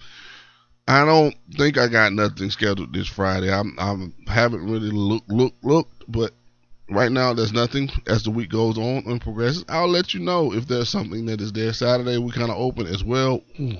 I 0.87 1.05
don't 1.05 1.35
think 1.55 1.77
I 1.77 1.87
got 1.87 2.13
nothing 2.13 2.49
scheduled 2.49 2.93
this 2.93 3.07
Friday. 3.07 3.51
I'm 3.51 3.77
I 4.27 4.31
haven't 4.31 4.65
really 4.65 4.91
looked 4.91 5.29
looked 5.29 5.63
looked, 5.63 6.03
but 6.07 6.33
right 6.89 7.11
now 7.11 7.33
there's 7.33 7.53
nothing. 7.53 7.89
As 8.07 8.23
the 8.23 8.31
week 8.31 8.49
goes 8.49 8.77
on 8.77 9.03
and 9.05 9.21
progresses, 9.21 9.65
I'll 9.69 9.87
let 9.87 10.13
you 10.13 10.19
know 10.19 10.53
if 10.53 10.67
there's 10.67 10.89
something 10.89 11.25
that 11.27 11.41
is 11.41 11.53
there. 11.53 11.73
Saturday 11.73 12.17
we 12.17 12.31
kind 12.31 12.51
of 12.51 12.57
open 12.57 12.87
as 12.87 13.03
well. 13.03 13.41
Ooh. 13.59 13.77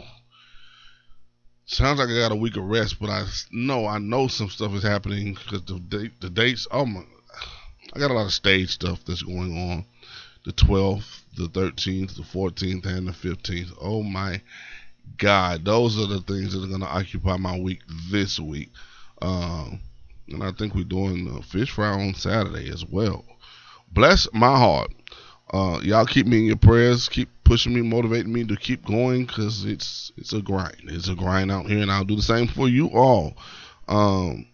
Sounds 1.66 2.00
like 2.00 2.10
I 2.10 2.18
got 2.18 2.32
a 2.32 2.36
week 2.36 2.58
of 2.58 2.64
rest, 2.64 3.00
but 3.00 3.12
I 3.12 3.26
know 3.52 3.86
I 3.86 4.00
know 4.00 4.28
some 4.28 4.50
stuff 4.50 4.74
is 4.74 4.82
happening 4.82 5.34
because 5.34 5.64
the 5.66 5.80
date, 5.80 6.20
the 6.20 6.30
dates. 6.30 6.68
Oh 6.72 6.86
my! 6.86 7.02
I 7.94 8.00
got 8.00 8.12
a 8.12 8.14
lot 8.14 8.26
of 8.26 8.34
stage 8.34 8.70
stuff 8.70 9.04
that's 9.06 9.22
going 9.22 9.56
on. 9.56 9.86
The 10.46 10.54
12th, 10.54 11.19
the 11.38 11.48
13th, 11.48 12.16
the 12.16 12.24
14th, 12.24 12.86
and 12.86 13.08
the 13.08 13.12
15th. 13.12 13.74
Oh 13.82 14.04
my 14.04 14.42
God! 15.18 15.66
Those 15.66 16.00
are 16.00 16.08
the 16.08 16.22
things 16.22 16.54
that 16.54 16.64
are 16.64 16.68
going 16.68 16.82
to 16.82 16.88
occupy 16.88 17.38
my 17.38 17.58
week 17.58 17.82
this 18.10 18.40
week. 18.40 18.70
Um, 19.22 19.80
and 20.28 20.44
I 20.44 20.52
think 20.52 20.76
we're 20.76 20.84
doing 20.84 21.34
the 21.34 21.42
fish 21.42 21.72
fry 21.72 21.90
on 21.90 22.14
Saturday 22.14 22.70
as 22.70 22.86
well. 22.86 23.26
Bless 23.92 24.28
my 24.34 24.58
heart. 24.58 24.92
Uh, 25.52 25.80
y'all 25.82 26.06
keep 26.06 26.28
me 26.28 26.40
in 26.40 26.46
your 26.46 26.56
prayers. 26.56 27.10
Keep 27.10 27.30
pushing 27.44 27.74
me, 27.74 27.82
motivating 27.82 28.32
me 28.32 28.46
to 28.46 28.56
keep 28.56 28.86
going 28.86 29.26
because 29.26 29.66
it's 29.66 30.12
it's 30.18 30.34
a 30.34 30.42
grind. 30.42 30.82
It's 30.84 31.10
a 31.10 31.16
grind 31.16 31.52
out 31.52 31.66
here, 31.66 31.82
and 31.82 31.92
I'll 31.92 32.06
do 32.06 32.16
the 32.16 32.22
same 32.22 32.48
for 32.48 32.70
you 32.70 32.88
all. 32.90 33.36
Um, 33.88 34.46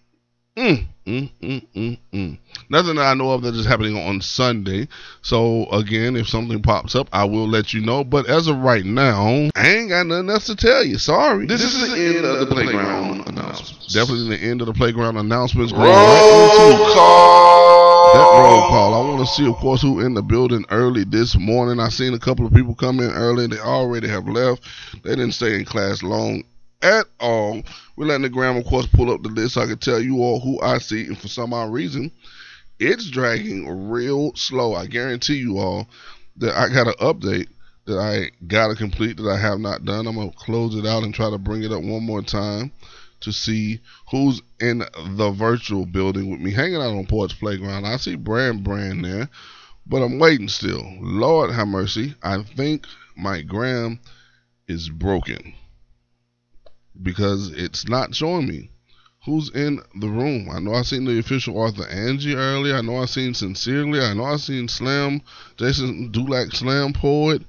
mm, 0.58 0.88
mm, 1.06 1.30
mm, 1.42 1.68
mm, 1.76 1.98
mm. 2.14 2.38
Nothing 2.70 2.96
that 2.96 3.06
I 3.06 3.14
know 3.14 3.32
of 3.32 3.44
that 3.44 3.56
is 3.56 3.66
happening 3.66 3.98
on 3.98 4.22
Sunday. 4.22 4.88
So 5.22 5.66
again, 5.72 6.16
if 6.16 6.28
something 6.28 6.62
pops 6.62 6.96
up, 6.96 7.10
I 7.12 7.26
will 7.26 7.48
let 7.48 7.74
you 7.74 7.82
know. 7.82 8.04
But 8.04 8.28
as 8.28 8.48
of 8.48 8.58
right 8.58 8.86
now, 8.86 9.50
I 9.56 9.68
ain't 9.68 9.90
got 9.90 10.08
nothing 10.08 10.30
else 10.30 10.46
to 10.48 10.56
tell 10.56 10.84
you. 10.84 10.98
Sorry. 10.98 11.46
This, 11.46 11.62
is 11.62 11.92
the 11.92 12.00
end 12.00 12.26
of 12.26 12.40
the 12.40 12.56
playground 12.56 13.28
announcements. 13.28 13.94
Definitely 13.94 14.38
the 14.38 14.44
end 14.44 14.62
of 14.62 14.68
the 14.68 14.74
playground 14.74 15.18
announcements. 15.18 15.74
Roll 15.74 15.84
right 15.84 16.94
call. 16.94 18.14
that 18.14 18.42
roll 18.42 18.70
call. 18.70 18.94
I 18.94 19.10
want 19.10 19.28
to 19.28 19.34
see, 19.34 19.48
of 19.48 19.56
course, 19.56 19.82
who 19.82 20.00
in 20.00 20.14
the 20.14 20.24
building 20.24 20.66
early 20.72 21.04
this 21.04 21.38
morning. 21.38 21.80
I 21.80 21.90
seen 21.90 22.14
a 22.14 22.20
couple 22.20 22.46
of 22.46 22.54
people 22.54 22.76
come 22.76 23.00
in 23.00 23.12
early. 23.12 23.48
They 23.48 23.60
already 23.60 24.08
have 24.08 24.28
left. 24.28 24.64
They 25.04 25.12
didn't 25.12 25.34
stay 25.34 25.56
in 25.56 25.66
class 25.66 26.02
long 26.02 26.44
at 26.86 27.08
all. 27.20 27.64
We're 27.96 28.06
letting 28.06 28.22
the 28.22 28.30
gram, 28.30 28.58
of 28.58 28.66
course, 28.66 28.86
pull 28.86 29.12
up 29.12 29.24
the 29.24 29.30
list 29.30 29.56
so 29.56 29.62
I 29.62 29.66
can 29.66 29.80
tell 29.80 30.00
you 30.00 30.20
all 30.20 30.40
who 30.40 30.62
I 30.62 30.78
see. 30.78 31.08
And 31.08 31.18
for 31.18 31.28
some 31.28 31.52
odd 31.52 31.74
reason, 31.74 32.12
it's 32.80 33.10
dragging 33.10 33.90
real 33.90 34.36
slow. 34.36 34.76
I 34.76 34.86
guarantee 34.86 35.38
you 35.38 35.58
all 35.58 35.88
that 36.38 36.56
I 36.56 36.70
got 36.70 36.88
an 36.88 36.94
update 37.02 37.48
that 37.86 37.98
I 37.98 38.30
got 38.46 38.68
to 38.68 38.76
complete 38.76 39.18
that 39.18 39.30
I 39.30 39.38
have 39.38 39.60
not 39.60 39.84
done. 39.84 40.06
I'm 40.06 40.16
going 40.16 40.32
to 40.32 40.38
close 40.38 40.76
it 40.76 40.86
out 40.86 41.04
and 41.04 41.14
try 41.14 41.30
to 41.30 41.38
bring 41.40 41.64
it 41.64 41.72
up 41.72 41.82
one 41.82 42.04
more 42.04 42.22
time 42.22 42.72
to 43.22 43.32
see 43.32 43.80
who's 44.12 44.42
in 44.60 44.80
the 44.80 45.32
virtual 45.32 45.88
building 45.88 46.30
with 46.30 46.40
me 46.40 46.52
hanging 46.52 46.76
out 46.76 46.96
on 46.96 47.08
Poets 47.08 47.34
Playground. 47.34 47.86
I 47.86 47.98
see 47.98 48.16
Brand 48.16 48.64
Brand 48.64 49.04
there, 49.04 49.28
but 49.88 50.04
I'm 50.04 50.20
waiting 50.20 50.50
still. 50.50 50.84
Lord 51.00 51.52
have 51.52 51.68
mercy. 51.68 52.14
I 52.22 52.44
think 52.44 52.86
my 53.16 53.42
gram 53.42 54.00
is 54.68 54.90
broken 54.90 55.54
because 57.02 57.52
it's 57.52 57.88
not 57.88 58.16
showing 58.16 58.48
me 58.48 58.70
who's 59.26 59.50
in 59.50 59.82
the 60.00 60.08
room. 60.08 60.50
I 60.52 60.60
know 60.60 60.74
I 60.74 60.84
seen 60.84 61.06
the 61.06 61.20
official 61.20 61.58
author 61.58 61.88
Angie 61.88 62.36
earlier. 62.36 62.76
I 62.76 62.82
know 62.82 62.98
I 62.98 63.06
seen 63.06 63.34
Sincerely. 63.34 64.00
I 64.00 64.14
know 64.14 64.26
I 64.26 64.38
seen 64.38 64.68
Slam, 64.68 65.22
Jason 65.58 66.12
Dulac 66.12 66.54
Slam 66.54 66.94
Poet, 66.94 67.42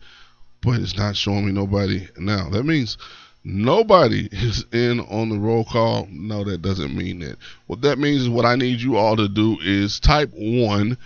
but 0.63 0.81
it's 0.81 0.97
not 0.97 1.17
showing 1.17 1.47
me 1.47 1.53
nobody 1.53 2.09
now. 2.17 2.49
That 2.49 2.65
means 2.65 2.97
nobody 3.45 4.29
is 4.33 4.65
in 4.73 5.01
on 5.01 5.29
the 5.29 5.39
roll 5.39 5.65
call. 5.65 6.09
No, 6.11 6.45
that 6.45 6.63
doesn't 6.63 6.97
mean 6.97 7.21
that. 7.21 7.37
What 7.67 7.83
that 7.83 7.99
means 7.99 8.23
is 8.23 8.29
what 8.29 8.47
I 8.47 8.57
need 8.57 8.81
you 8.81 8.97
all 8.97 9.17
to 9.17 9.29
do 9.29 9.59
is 9.63 10.01
type 10.01 10.31
one 10.35 10.97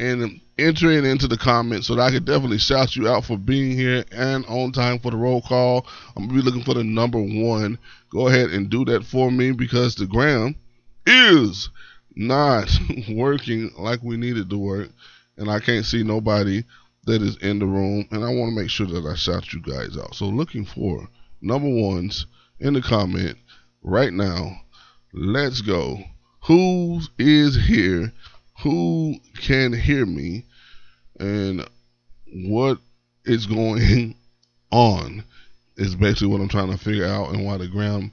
and 0.00 0.40
entering 0.58 1.04
into 1.04 1.28
the 1.28 1.36
comments 1.36 1.86
so 1.86 1.94
that 1.94 2.02
I 2.02 2.10
can 2.10 2.24
definitely 2.24 2.58
shout 2.58 2.96
you 2.96 3.06
out 3.06 3.26
for 3.26 3.36
being 3.36 3.76
here 3.76 4.02
and 4.10 4.46
on 4.46 4.72
time 4.72 4.98
for 4.98 5.10
the 5.10 5.16
roll 5.18 5.42
call. 5.42 5.86
I'm 6.16 6.26
gonna 6.26 6.38
be 6.38 6.42
looking 6.42 6.64
for 6.64 6.72
the 6.72 6.82
number 6.82 7.20
one. 7.20 7.78
Go 8.10 8.28
ahead 8.28 8.48
and 8.50 8.70
do 8.70 8.86
that 8.86 9.04
for 9.04 9.30
me 9.30 9.52
because 9.52 9.94
the 9.94 10.06
gram 10.06 10.56
is 11.06 11.68
not 12.16 12.70
working 13.10 13.70
like 13.78 14.02
we 14.02 14.16
needed 14.16 14.48
to 14.48 14.58
work, 14.58 14.88
and 15.36 15.50
I 15.50 15.60
can't 15.60 15.84
see 15.84 16.02
nobody 16.02 16.64
that 17.04 17.20
is 17.20 17.36
in 17.36 17.58
the 17.58 17.66
room, 17.66 18.08
and 18.10 18.24
I 18.24 18.28
want 18.28 18.54
to 18.54 18.60
make 18.60 18.70
sure 18.70 18.86
that 18.86 19.06
I 19.06 19.14
shout 19.16 19.52
you 19.52 19.60
guys 19.60 19.98
out. 19.98 20.14
So 20.14 20.26
looking 20.26 20.64
for 20.64 21.08
number 21.42 21.68
ones 21.68 22.24
in 22.58 22.72
the 22.72 22.80
comment 22.80 23.36
right 23.82 24.12
now. 24.12 24.62
Let's 25.12 25.60
go. 25.60 25.98
Who 26.44 27.00
is 27.18 27.66
here? 27.66 28.12
Who 28.62 29.16
can 29.40 29.72
hear 29.72 30.04
me? 30.04 30.46
And 31.18 31.68
what 32.32 32.78
is 33.24 33.46
going 33.46 34.14
on 34.70 35.24
is 35.76 35.94
basically 35.94 36.28
what 36.28 36.40
I'm 36.40 36.48
trying 36.48 36.70
to 36.70 36.78
figure 36.78 37.06
out, 37.06 37.30
and 37.30 37.44
why 37.44 37.56
the 37.56 37.68
gram 37.68 38.12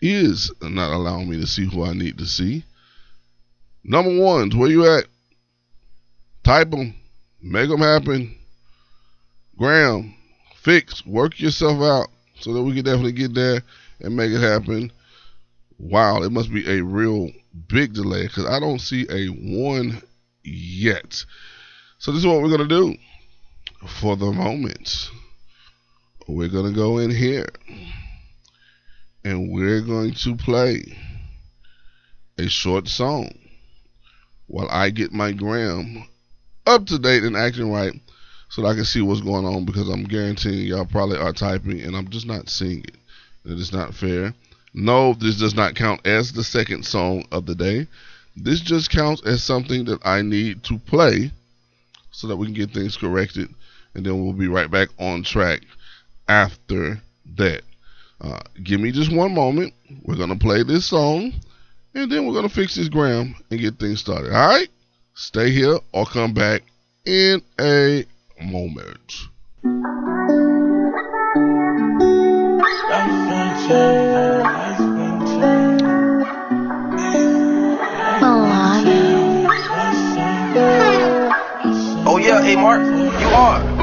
is 0.00 0.52
not 0.60 0.92
allowing 0.92 1.30
me 1.30 1.40
to 1.40 1.46
see 1.46 1.64
who 1.64 1.84
I 1.84 1.92
need 1.92 2.18
to 2.18 2.26
see. 2.26 2.64
Number 3.84 4.18
ones, 4.18 4.54
where 4.54 4.70
you 4.70 4.86
at? 4.86 5.06
Type 6.42 6.70
them, 6.70 6.94
make 7.40 7.68
them 7.68 7.80
happen. 7.80 8.36
Gram, 9.56 10.14
fix, 10.56 11.06
work 11.06 11.40
yourself 11.40 11.80
out 11.80 12.08
so 12.40 12.52
that 12.52 12.62
we 12.62 12.74
can 12.74 12.84
definitely 12.84 13.12
get 13.12 13.34
there 13.34 13.62
and 14.00 14.16
make 14.16 14.30
it 14.30 14.40
happen. 14.40 14.90
Wow, 15.84 16.22
it 16.22 16.32
must 16.32 16.50
be 16.50 16.66
a 16.66 16.82
real 16.82 17.30
big 17.68 17.92
delay 17.92 18.22
because 18.26 18.46
I 18.46 18.58
don't 18.58 18.78
see 18.78 19.06
a 19.10 19.26
one 19.26 20.00
yet. 20.42 21.22
So 21.98 22.10
this 22.10 22.20
is 22.20 22.26
what 22.26 22.40
we're 22.40 22.56
gonna 22.56 22.66
do 22.66 22.94
for 24.00 24.16
the 24.16 24.32
moment. 24.32 25.10
We're 26.26 26.48
gonna 26.48 26.72
go 26.72 26.96
in 26.96 27.10
here 27.10 27.46
and 29.26 29.50
we're 29.50 29.82
going 29.82 30.14
to 30.14 30.36
play 30.36 30.96
a 32.38 32.48
short 32.48 32.88
song 32.88 33.30
while 34.46 34.68
I 34.70 34.88
get 34.88 35.12
my 35.12 35.32
gram 35.32 36.08
up 36.66 36.86
to 36.86 36.98
date 36.98 37.24
and 37.24 37.36
acting 37.36 37.70
right 37.70 37.92
so 38.48 38.62
that 38.62 38.68
I 38.68 38.74
can 38.74 38.86
see 38.86 39.02
what's 39.02 39.20
going 39.20 39.44
on 39.44 39.66
because 39.66 39.90
I'm 39.90 40.04
guaranteeing 40.04 40.66
y'all 40.66 40.86
probably 40.86 41.18
are 41.18 41.34
typing 41.34 41.82
and 41.82 41.94
I'm 41.94 42.08
just 42.08 42.26
not 42.26 42.48
seeing 42.48 42.84
it. 42.84 42.96
It 43.44 43.58
is 43.58 43.70
not 43.70 43.92
fair. 43.92 44.32
No, 44.74 45.14
this 45.14 45.38
does 45.38 45.54
not 45.54 45.76
count 45.76 46.04
as 46.04 46.32
the 46.32 46.42
second 46.42 46.84
song 46.84 47.24
of 47.30 47.46
the 47.46 47.54
day. 47.54 47.86
This 48.36 48.60
just 48.60 48.90
counts 48.90 49.22
as 49.24 49.42
something 49.42 49.84
that 49.84 50.04
I 50.04 50.22
need 50.22 50.64
to 50.64 50.78
play 50.78 51.30
so 52.10 52.26
that 52.26 52.36
we 52.36 52.46
can 52.46 52.54
get 52.54 52.72
things 52.72 52.96
corrected 52.96 53.48
and 53.94 54.04
then 54.04 54.22
we'll 54.22 54.32
be 54.32 54.48
right 54.48 54.70
back 54.70 54.88
on 54.98 55.22
track 55.22 55.60
after 56.28 57.00
that. 57.36 57.62
Uh, 58.20 58.40
give 58.62 58.80
me 58.80 58.90
just 58.90 59.12
one 59.12 59.34
moment. 59.34 59.72
We're 60.04 60.16
going 60.16 60.30
to 60.30 60.38
play 60.38 60.64
this 60.64 60.86
song 60.86 61.32
and 61.94 62.10
then 62.10 62.26
we're 62.26 62.32
going 62.32 62.48
to 62.48 62.54
fix 62.54 62.74
this 62.74 62.88
gram 62.88 63.36
and 63.50 63.60
get 63.60 63.78
things 63.78 64.00
started. 64.00 64.32
All 64.32 64.48
right? 64.48 64.68
Stay 65.14 65.50
here 65.50 65.78
or 65.92 66.06
come 66.06 66.34
back 66.34 66.62
in 67.04 67.40
a 67.60 68.04
moment. 68.40 69.28
Yeah, 82.24 82.42
hey 82.42 82.56
Mark, 82.56 82.80
you 82.80 83.28
are. 83.28 83.73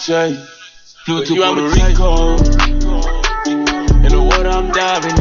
I 0.00 0.06
don't 0.06 0.34
like 0.34 0.38
to 0.38 0.46
change. 0.46 0.48
Flew 1.04 1.24
to 1.24 1.34
Puerto 1.34 1.62
Rico. 1.68 2.36
In 4.02 4.12
the 4.12 4.22
water, 4.22 4.48
I'm 4.48 4.70
diving 4.72 5.19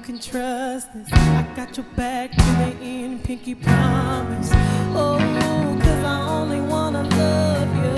can 0.00 0.18
trust 0.18 0.92
this. 0.94 1.12
I 1.12 1.46
got 1.54 1.76
your 1.76 1.86
back 1.96 2.30
to 2.30 2.36
the 2.36 2.76
end, 2.80 3.22
pinky 3.22 3.54
promise. 3.54 4.50
Oh, 4.94 5.18
cause 5.82 6.04
I 6.04 6.26
only 6.28 6.60
wanna 6.60 7.02
love 7.02 7.76
you. 7.76 7.92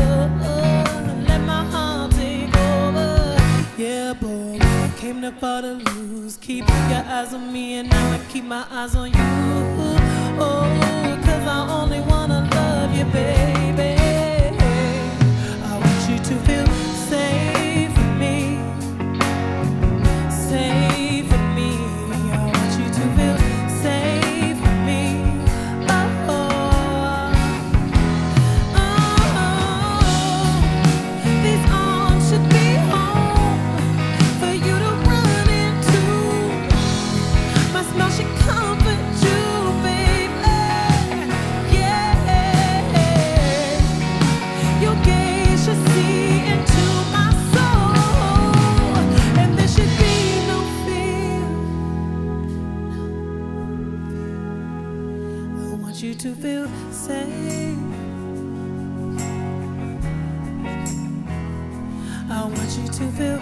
Oh, 0.44 1.24
let 1.28 1.40
my 1.42 1.64
heart 1.64 2.10
take 2.12 2.54
over. 2.56 3.36
Yeah, 3.78 4.14
boy, 4.14 4.58
I 4.60 4.92
came 4.98 5.20
to 5.22 5.32
fall 5.32 5.62
to 5.62 5.74
lose. 5.74 6.36
Keep 6.38 6.68
your 6.68 7.04
eyes 7.06 7.32
on 7.34 7.52
me, 7.52 7.74
and 7.74 7.88
now 7.88 8.12
I 8.12 8.20
keep 8.30 8.44
my 8.44 8.64
eyes 8.70 8.94
on 8.96 9.08
you. 9.08 9.98
Oh, 10.40 11.20
cause 11.24 11.46
I 11.46 11.66
only 11.80 12.00
wanna 12.00 12.48
love 12.52 12.96
you, 12.96 13.04
baby. 13.06 13.96
I 15.62 15.78
want 15.78 16.10
you 16.10 16.18
to 16.18 16.34
feel 16.46 16.66
safe 17.08 17.51
to 56.22 56.32
feel 56.36 56.68
safe. 56.92 57.76
I 62.30 62.44
want 62.44 62.78
you 62.78 62.86
to 62.86 63.04
feel 63.18 63.40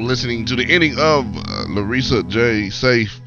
listening 0.00 0.44
to 0.46 0.56
the 0.56 0.70
ending 0.72 0.94
of 0.98 1.26
uh, 1.36 1.64
Larissa 1.68 2.22
J. 2.24 2.70
Safe. 2.70 3.20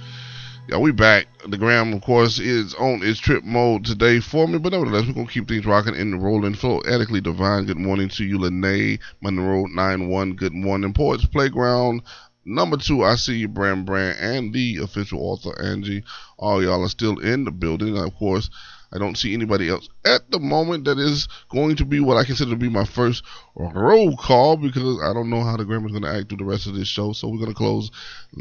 Yeah, 0.67 0.80
we 0.80 0.91
back. 0.91 1.28
The 1.47 1.58
gram, 1.58 1.93
of 1.93 2.01
course, 2.01 2.39
is 2.39 2.73
on 2.73 3.01
its 3.04 3.19
trip 3.19 3.43
mode 3.43 3.86
today 3.86 4.19
for 4.19 4.47
me, 4.47 4.58
but 4.58 4.71
nevertheless, 4.71 5.06
we're 5.06 5.13
gonna 5.13 5.28
keep 5.28 5.47
things 5.47 5.65
rocking 5.65 5.95
and 5.95 6.23
rolling. 6.23 6.56
Phonetically 6.56 7.21
divine. 7.21 7.65
Good 7.65 7.78
morning 7.78 8.10
to 8.10 8.23
you, 8.23 8.39
Lene 8.39 8.97
Monroe 9.21 9.65
nine 9.67 10.08
one. 10.10 10.34
Good 10.34 10.54
morning, 10.54 10.93
Poets 10.93 11.25
Playground. 11.25 12.01
Number 12.45 12.78
two, 12.78 13.04
I 13.04 13.15
see 13.15 13.38
you, 13.38 13.47
Brand 13.47 13.86
Brand, 13.86 14.17
and 14.19 14.54
the 14.54 14.78
official 14.78 15.19
author 15.19 15.60
Angie. 15.62 16.04
All 16.38 16.63
y'all 16.63 16.84
are 16.84 16.89
still 16.89 17.19
in 17.19 17.43
the 17.43 17.51
building. 17.51 17.97
Of 17.97 18.15
course, 18.15 18.49
I 18.95 18.97
don't 18.97 19.17
see 19.17 19.34
anybody 19.34 19.67
else 19.67 19.89
at 20.05 20.31
the 20.31 20.39
moment 20.39 20.86
that 20.86 20.97
is 20.97 21.27
going 21.49 21.75
to 21.75 21.86
be 21.86 21.99
what 21.99 22.15
I 22.15 22.23
consider 22.23 22.51
to 22.51 22.58
be 22.58 22.69
my 22.69 22.86
first 22.86 23.25
roll 23.53 24.15
call 24.15 24.55
because 24.55 25.01
I 25.03 25.12
don't 25.13 25.29
know 25.29 25.43
how 25.43 25.58
the 25.58 25.65
grammar's 25.65 25.91
going 25.91 26.03
to 26.03 26.17
act 26.17 26.29
through 26.29 26.38
the 26.38 26.45
rest 26.45 26.65
of 26.65 26.75
this 26.75 26.88
show. 26.88 27.12
So 27.12 27.27
we're 27.27 27.39
going 27.39 27.51
to 27.51 27.58
close 27.58 27.91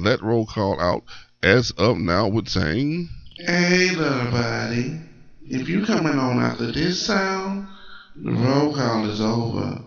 that 0.04 0.22
roll 0.22 0.46
call 0.46 0.80
out 0.80 1.02
as 1.42 1.72
of 1.72 1.98
now 1.98 2.28
with 2.28 2.48
saying, 2.48 3.08
Hey, 3.36 3.90
little 3.96 4.30
buddy, 4.30 5.00
if 5.44 5.68
you 5.68 5.84
coming 5.84 6.16
on 6.18 6.38
after 6.38 6.70
this 6.70 7.04
sound, 7.04 7.66
the 8.14 8.30
roll 8.30 8.72
call 8.72 9.10
is 9.10 9.20
over. 9.20 9.82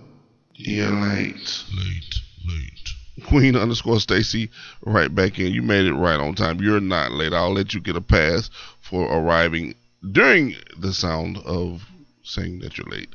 You're 0.54 0.92
late. 0.92 1.64
Late, 1.78 2.16
late. 2.46 2.90
Queen 3.26 3.56
underscore 3.56 4.02
Stacy, 4.02 4.52
right 4.82 5.14
back 5.14 5.40
in. 5.40 5.54
You 5.54 5.62
made 5.62 5.86
it 5.86 5.94
right 5.94 6.20
on 6.20 6.36
time. 6.36 6.60
You're 6.60 6.82
not 6.82 7.12
late. 7.14 7.32
I'll 7.32 7.54
let 7.54 7.74
you 7.74 7.80
get 7.80 7.96
a 7.96 8.02
pass 8.02 8.50
for 8.82 9.06
arriving 9.06 9.76
during 10.12 10.56
the 10.78 10.94
sound 10.94 11.38
of 11.46 11.84
saying 12.24 12.60
that 12.60 12.78
you're 12.78 12.90
late. 12.90 13.10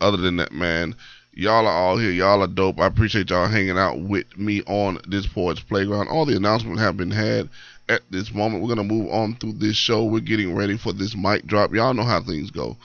Other 0.00 0.16
than 0.16 0.36
that, 0.36 0.52
man, 0.52 0.94
y'all 1.32 1.66
are 1.66 1.72
all 1.72 1.98
here. 1.98 2.10
Y'all 2.10 2.42
are 2.42 2.46
dope. 2.46 2.80
I 2.80 2.86
appreciate 2.86 3.30
y'all 3.30 3.46
hanging 3.46 3.78
out 3.78 4.00
with 4.00 4.38
me 4.38 4.62
on 4.62 4.98
this 5.06 5.26
Poets 5.26 5.60
Playground. 5.60 6.08
All 6.08 6.24
the 6.24 6.36
announcements 6.36 6.80
have 6.80 6.96
been 6.96 7.10
had 7.10 7.48
at 7.88 8.02
this 8.10 8.32
moment. 8.32 8.62
We're 8.62 8.74
going 8.74 8.88
to 8.88 8.94
move 8.94 9.10
on 9.10 9.36
through 9.36 9.54
this 9.54 9.76
show. 9.76 10.04
We're 10.04 10.20
getting 10.20 10.54
ready 10.54 10.76
for 10.76 10.92
this 10.92 11.16
mic 11.16 11.46
drop. 11.46 11.74
Y'all 11.74 11.94
know 11.94 12.04
how 12.04 12.22
things 12.22 12.50
go. 12.50 12.76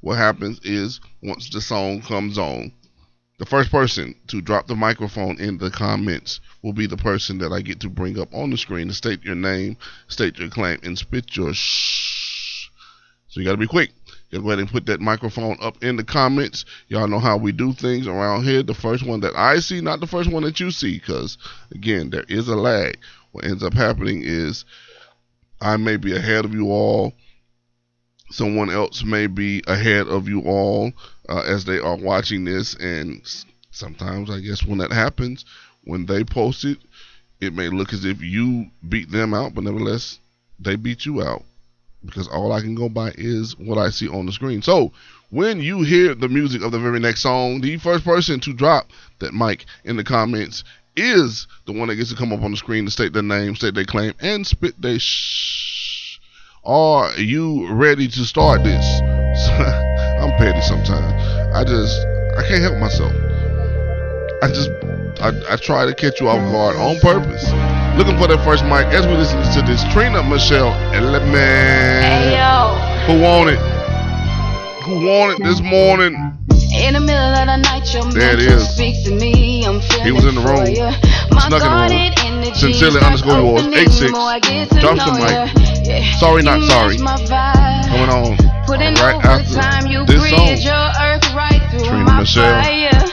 What 0.00 0.18
happens 0.18 0.60
is 0.64 1.00
once 1.22 1.50
the 1.50 1.60
song 1.60 2.00
comes 2.00 2.38
on, 2.38 2.72
the 3.38 3.46
first 3.46 3.70
person 3.70 4.14
to 4.28 4.40
drop 4.40 4.66
the 4.66 4.76
microphone 4.76 5.40
in 5.40 5.58
the 5.58 5.70
comments 5.70 6.40
will 6.62 6.72
be 6.72 6.86
the 6.86 6.96
person 6.96 7.38
that 7.38 7.52
I 7.52 7.60
get 7.60 7.80
to 7.80 7.88
bring 7.88 8.18
up 8.18 8.32
on 8.32 8.50
the 8.50 8.56
screen 8.56 8.88
to 8.88 8.94
state 8.94 9.24
your 9.24 9.34
name, 9.34 9.76
state 10.06 10.38
your 10.38 10.48
claim, 10.48 10.78
and 10.82 10.96
spit 10.96 11.36
your 11.36 11.52
shh. 11.52 12.11
So 13.32 13.40
you 13.40 13.46
got 13.46 13.52
to 13.52 13.56
be 13.56 13.66
quick. 13.66 13.92
Go 14.30 14.40
ahead 14.40 14.58
and 14.58 14.68
put 14.68 14.84
that 14.86 15.00
microphone 15.00 15.56
up 15.62 15.82
in 15.82 15.96
the 15.96 16.04
comments. 16.04 16.66
Y'all 16.88 17.08
know 17.08 17.18
how 17.18 17.38
we 17.38 17.50
do 17.50 17.72
things 17.72 18.06
around 18.06 18.44
here. 18.44 18.62
The 18.62 18.74
first 18.74 19.06
one 19.06 19.20
that 19.20 19.34
I 19.34 19.60
see, 19.60 19.80
not 19.80 20.00
the 20.00 20.06
first 20.06 20.30
one 20.30 20.42
that 20.42 20.60
you 20.60 20.70
see, 20.70 20.98
because 20.98 21.38
again, 21.70 22.10
there 22.10 22.26
is 22.28 22.48
a 22.48 22.56
lag. 22.56 22.98
What 23.30 23.46
ends 23.46 23.62
up 23.62 23.72
happening 23.72 24.20
is 24.22 24.66
I 25.62 25.78
may 25.78 25.96
be 25.96 26.14
ahead 26.14 26.44
of 26.44 26.52
you 26.52 26.70
all. 26.72 27.14
Someone 28.30 28.68
else 28.68 29.02
may 29.02 29.28
be 29.28 29.62
ahead 29.66 30.08
of 30.08 30.28
you 30.28 30.42
all 30.42 30.92
uh, 31.30 31.40
as 31.40 31.64
they 31.64 31.78
are 31.78 31.96
watching 31.96 32.44
this, 32.44 32.74
and 32.74 33.22
sometimes 33.70 34.28
I 34.28 34.40
guess 34.40 34.62
when 34.62 34.76
that 34.78 34.92
happens, 34.92 35.46
when 35.84 36.04
they 36.04 36.22
post 36.22 36.66
it, 36.66 36.78
it 37.40 37.54
may 37.54 37.70
look 37.70 37.94
as 37.94 38.04
if 38.04 38.20
you 38.20 38.66
beat 38.86 39.10
them 39.10 39.32
out, 39.32 39.54
but 39.54 39.64
nevertheless, 39.64 40.18
they 40.58 40.76
beat 40.76 41.06
you 41.06 41.22
out 41.22 41.44
because 42.04 42.28
all 42.28 42.52
I 42.52 42.60
can 42.60 42.74
go 42.74 42.88
by 42.88 43.12
is 43.16 43.56
what 43.58 43.78
I 43.78 43.90
see 43.90 44.08
on 44.08 44.26
the 44.26 44.32
screen. 44.32 44.62
So 44.62 44.92
when 45.30 45.60
you 45.60 45.82
hear 45.82 46.14
the 46.14 46.28
music 46.28 46.62
of 46.62 46.72
the 46.72 46.78
very 46.78 47.00
next 47.00 47.20
song, 47.20 47.60
the 47.60 47.78
first 47.78 48.04
person 48.04 48.40
to 48.40 48.52
drop 48.52 48.88
that 49.20 49.32
mic 49.32 49.64
in 49.84 49.96
the 49.96 50.04
comments 50.04 50.64
is 50.96 51.46
the 51.66 51.72
one 51.72 51.88
that 51.88 51.96
gets 51.96 52.10
to 52.10 52.16
come 52.16 52.32
up 52.32 52.42
on 52.42 52.50
the 52.50 52.56
screen 52.56 52.84
to 52.84 52.90
state 52.90 53.12
their 53.12 53.22
name, 53.22 53.56
state 53.56 53.74
their 53.74 53.84
claim, 53.84 54.12
and 54.20 54.46
spit 54.46 54.80
their 54.80 54.98
shh. 54.98 56.18
Are 56.64 57.12
you 57.18 57.72
ready 57.72 58.06
to 58.08 58.24
start 58.24 58.62
this? 58.62 59.00
I'm 59.00 60.30
petty 60.38 60.60
sometimes. 60.60 61.12
I 61.54 61.64
just 61.64 61.98
I 62.36 62.46
can't 62.46 62.62
help 62.62 62.78
myself. 62.78 63.12
I 64.42 64.48
just 64.48 64.70
I, 65.20 65.54
I 65.54 65.56
try 65.56 65.86
to 65.86 65.94
catch 65.94 66.20
you 66.20 66.28
off 66.28 66.40
guard 66.52 66.76
on 66.76 67.00
purpose. 67.00 67.50
Looking 67.96 68.16
for 68.18 68.26
that 68.26 68.40
first 68.44 68.64
mic 68.64 68.86
as 68.88 69.06
we 69.06 69.14
listen 69.14 69.38
to 69.52 69.60
this 69.68 69.84
Trina 69.92 70.22
Michelle 70.22 70.72
Element. 70.96 71.36
Hey 71.36 72.36
yo, 72.40 72.72
Who 73.06 73.20
want 73.20 73.50
it? 73.50 73.60
Who 74.88 75.06
want 75.06 75.38
it 75.38 75.44
this 75.44 75.60
morning? 75.60 76.16
in 76.72 76.94
the 76.94 77.00
middle 77.00 77.36
of 77.36 77.46
the 77.46 77.56
night, 77.68 77.84
your 77.92 78.04
There 78.16 78.32
it 78.32 78.48
mental 78.48 78.64
speaks 78.64 79.04
to 79.04 79.12
me. 79.14 79.64
I'm 79.66 79.80
feeling 79.82 80.04
He 80.06 80.12
was 80.12 80.24
in 80.24 80.34
the 80.34 80.40
room. 80.40 80.64
My 81.36 81.46
Snuck 81.52 81.60
in 82.24 82.40
the 82.40 82.48
room. 82.48 82.54
Sincerely 82.56 83.00
underscore 83.04 83.38
yours. 83.44 83.66
86. 83.68 84.00
the 84.00 84.08
more 84.16 84.32
I 84.32 84.38
get 84.40 84.70
to 84.72 84.80
Drop 84.80 84.96
the 84.96 85.12
mic. 85.20 85.52
Yeah. 85.84 86.00
Sorry, 86.16 86.42
not 86.42 86.62
sorry. 86.64 86.96
match 86.96 87.28
my 87.28 87.28
vibe. 87.28 87.92
Coming 87.92 88.08
on 88.08 88.36
Put 88.64 88.80
in 88.80 88.94
right 89.04 89.20
after 89.20 89.88
you 89.88 90.06
this 90.08 90.30
song. 90.32 90.48
your 90.64 90.86
earth 90.96 91.28
right 91.36 91.60
through 91.70 91.84
Trina 91.84 92.04
my 92.08 92.20
Michelle. 92.24 92.56
fire. 92.64 93.04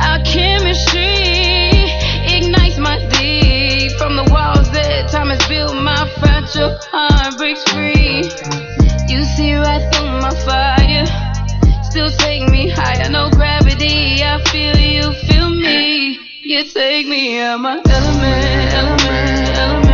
Our 0.00 0.24
chemistry 0.24 1.33
has 5.34 5.48
built. 5.48 5.74
My 5.74 6.08
fragile 6.20 6.78
heart 6.90 7.36
breaks 7.38 7.62
free. 7.72 8.22
You 9.08 9.24
see 9.24 9.54
right 9.54 9.84
through 9.92 10.20
my 10.20 10.34
fire, 10.46 11.06
still 11.82 12.10
take 12.10 12.48
me 12.50 12.68
higher. 12.68 13.10
No 13.10 13.30
gravity, 13.30 14.22
I 14.22 14.42
feel 14.50 14.76
you 14.76 15.12
feel 15.26 15.50
me. 15.50 16.18
You 16.42 16.64
take 16.64 17.06
me 17.06 17.40
out 17.40 17.60
my 17.60 17.80
element, 17.84 18.74
element, 18.74 19.58
element. 19.58 19.93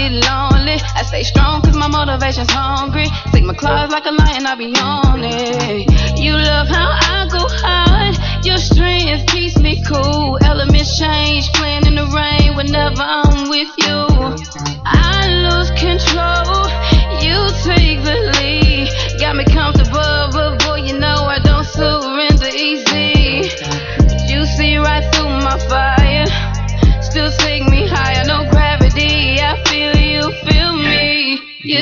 Get 0.00 0.12
lonely. 0.12 0.78
I 0.96 1.02
stay 1.02 1.22
strong 1.22 1.62
cause 1.62 1.76
my 1.76 1.88
motivation's 1.88 2.50
hungry. 2.50 3.08
Take 3.32 3.44
my 3.44 3.54
claws 3.54 3.90
like 3.90 4.06
a 4.06 4.12
lion, 4.12 4.46
I 4.46 4.54
be 4.54 4.72
on 4.80 5.20
it. 5.22 6.18
You 6.18 6.32
love 6.36 6.68
how 6.68 6.88
I 6.90 7.28
go 7.30 7.42
hard. 7.48 7.69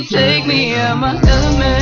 Take 0.08 0.46
me 0.46 0.74
out 0.74 0.96
my 0.96 1.20
element, 1.28 1.77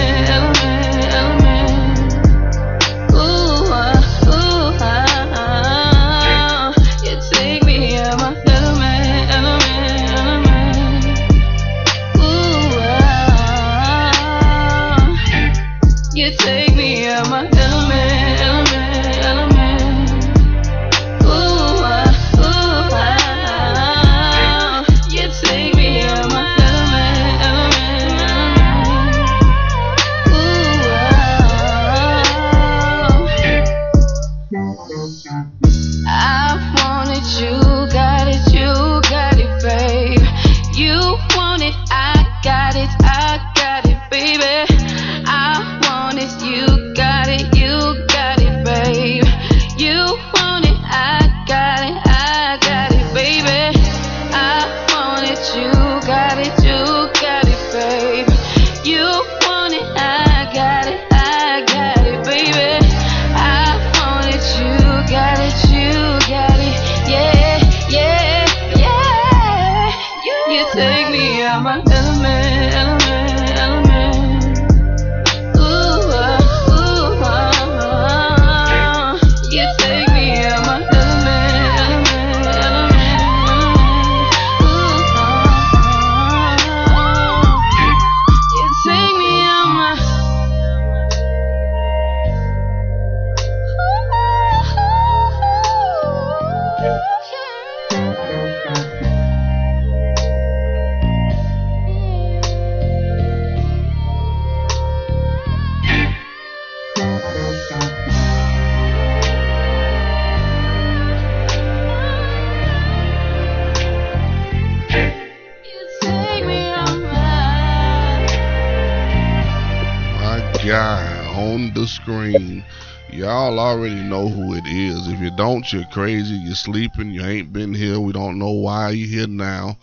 screen. 122.07 122.64
Y'all 123.11 123.59
already 123.59 124.01
know 124.03 124.29
who 124.29 124.55
it 124.55 124.64
is. 124.66 125.09
If 125.09 125.19
you 125.21 125.35
don't, 125.37 125.71
you're 125.73 125.85
crazy. 125.92 126.35
You're 126.35 126.55
sleeping. 126.55 127.11
You 127.11 127.23
ain't 127.23 127.53
been 127.53 127.75
here. 127.75 127.99
We 127.99 128.12
don't 128.12 128.38
know 128.38 128.53
why 128.53 128.90
you're 128.90 129.09
here 129.09 129.27
now. 129.27 129.77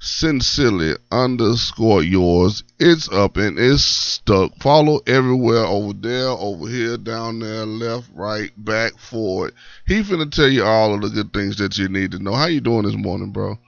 Sincerely 0.00 0.94
underscore 1.10 2.02
yours. 2.02 2.64
It's 2.78 3.10
up 3.10 3.36
and 3.36 3.58
it's 3.58 3.82
stuck. 3.82 4.54
Follow 4.62 5.00
everywhere 5.06 5.64
over 5.64 5.92
there, 5.92 6.28
over 6.28 6.66
here, 6.68 6.96
down 6.96 7.40
there, 7.40 7.66
left, 7.66 8.08
right, 8.14 8.50
back, 8.56 8.96
forward. 8.96 9.52
He 9.86 10.02
finna 10.02 10.30
tell 10.30 10.48
you 10.48 10.64
all 10.64 10.94
of 10.94 11.02
the 11.02 11.10
good 11.10 11.34
things 11.34 11.58
that 11.58 11.76
you 11.76 11.88
need 11.88 12.12
to 12.12 12.18
know. 12.18 12.32
How 12.32 12.46
you 12.46 12.62
doing 12.62 12.84
this 12.84 12.96
morning, 12.96 13.30
bro? 13.30 13.58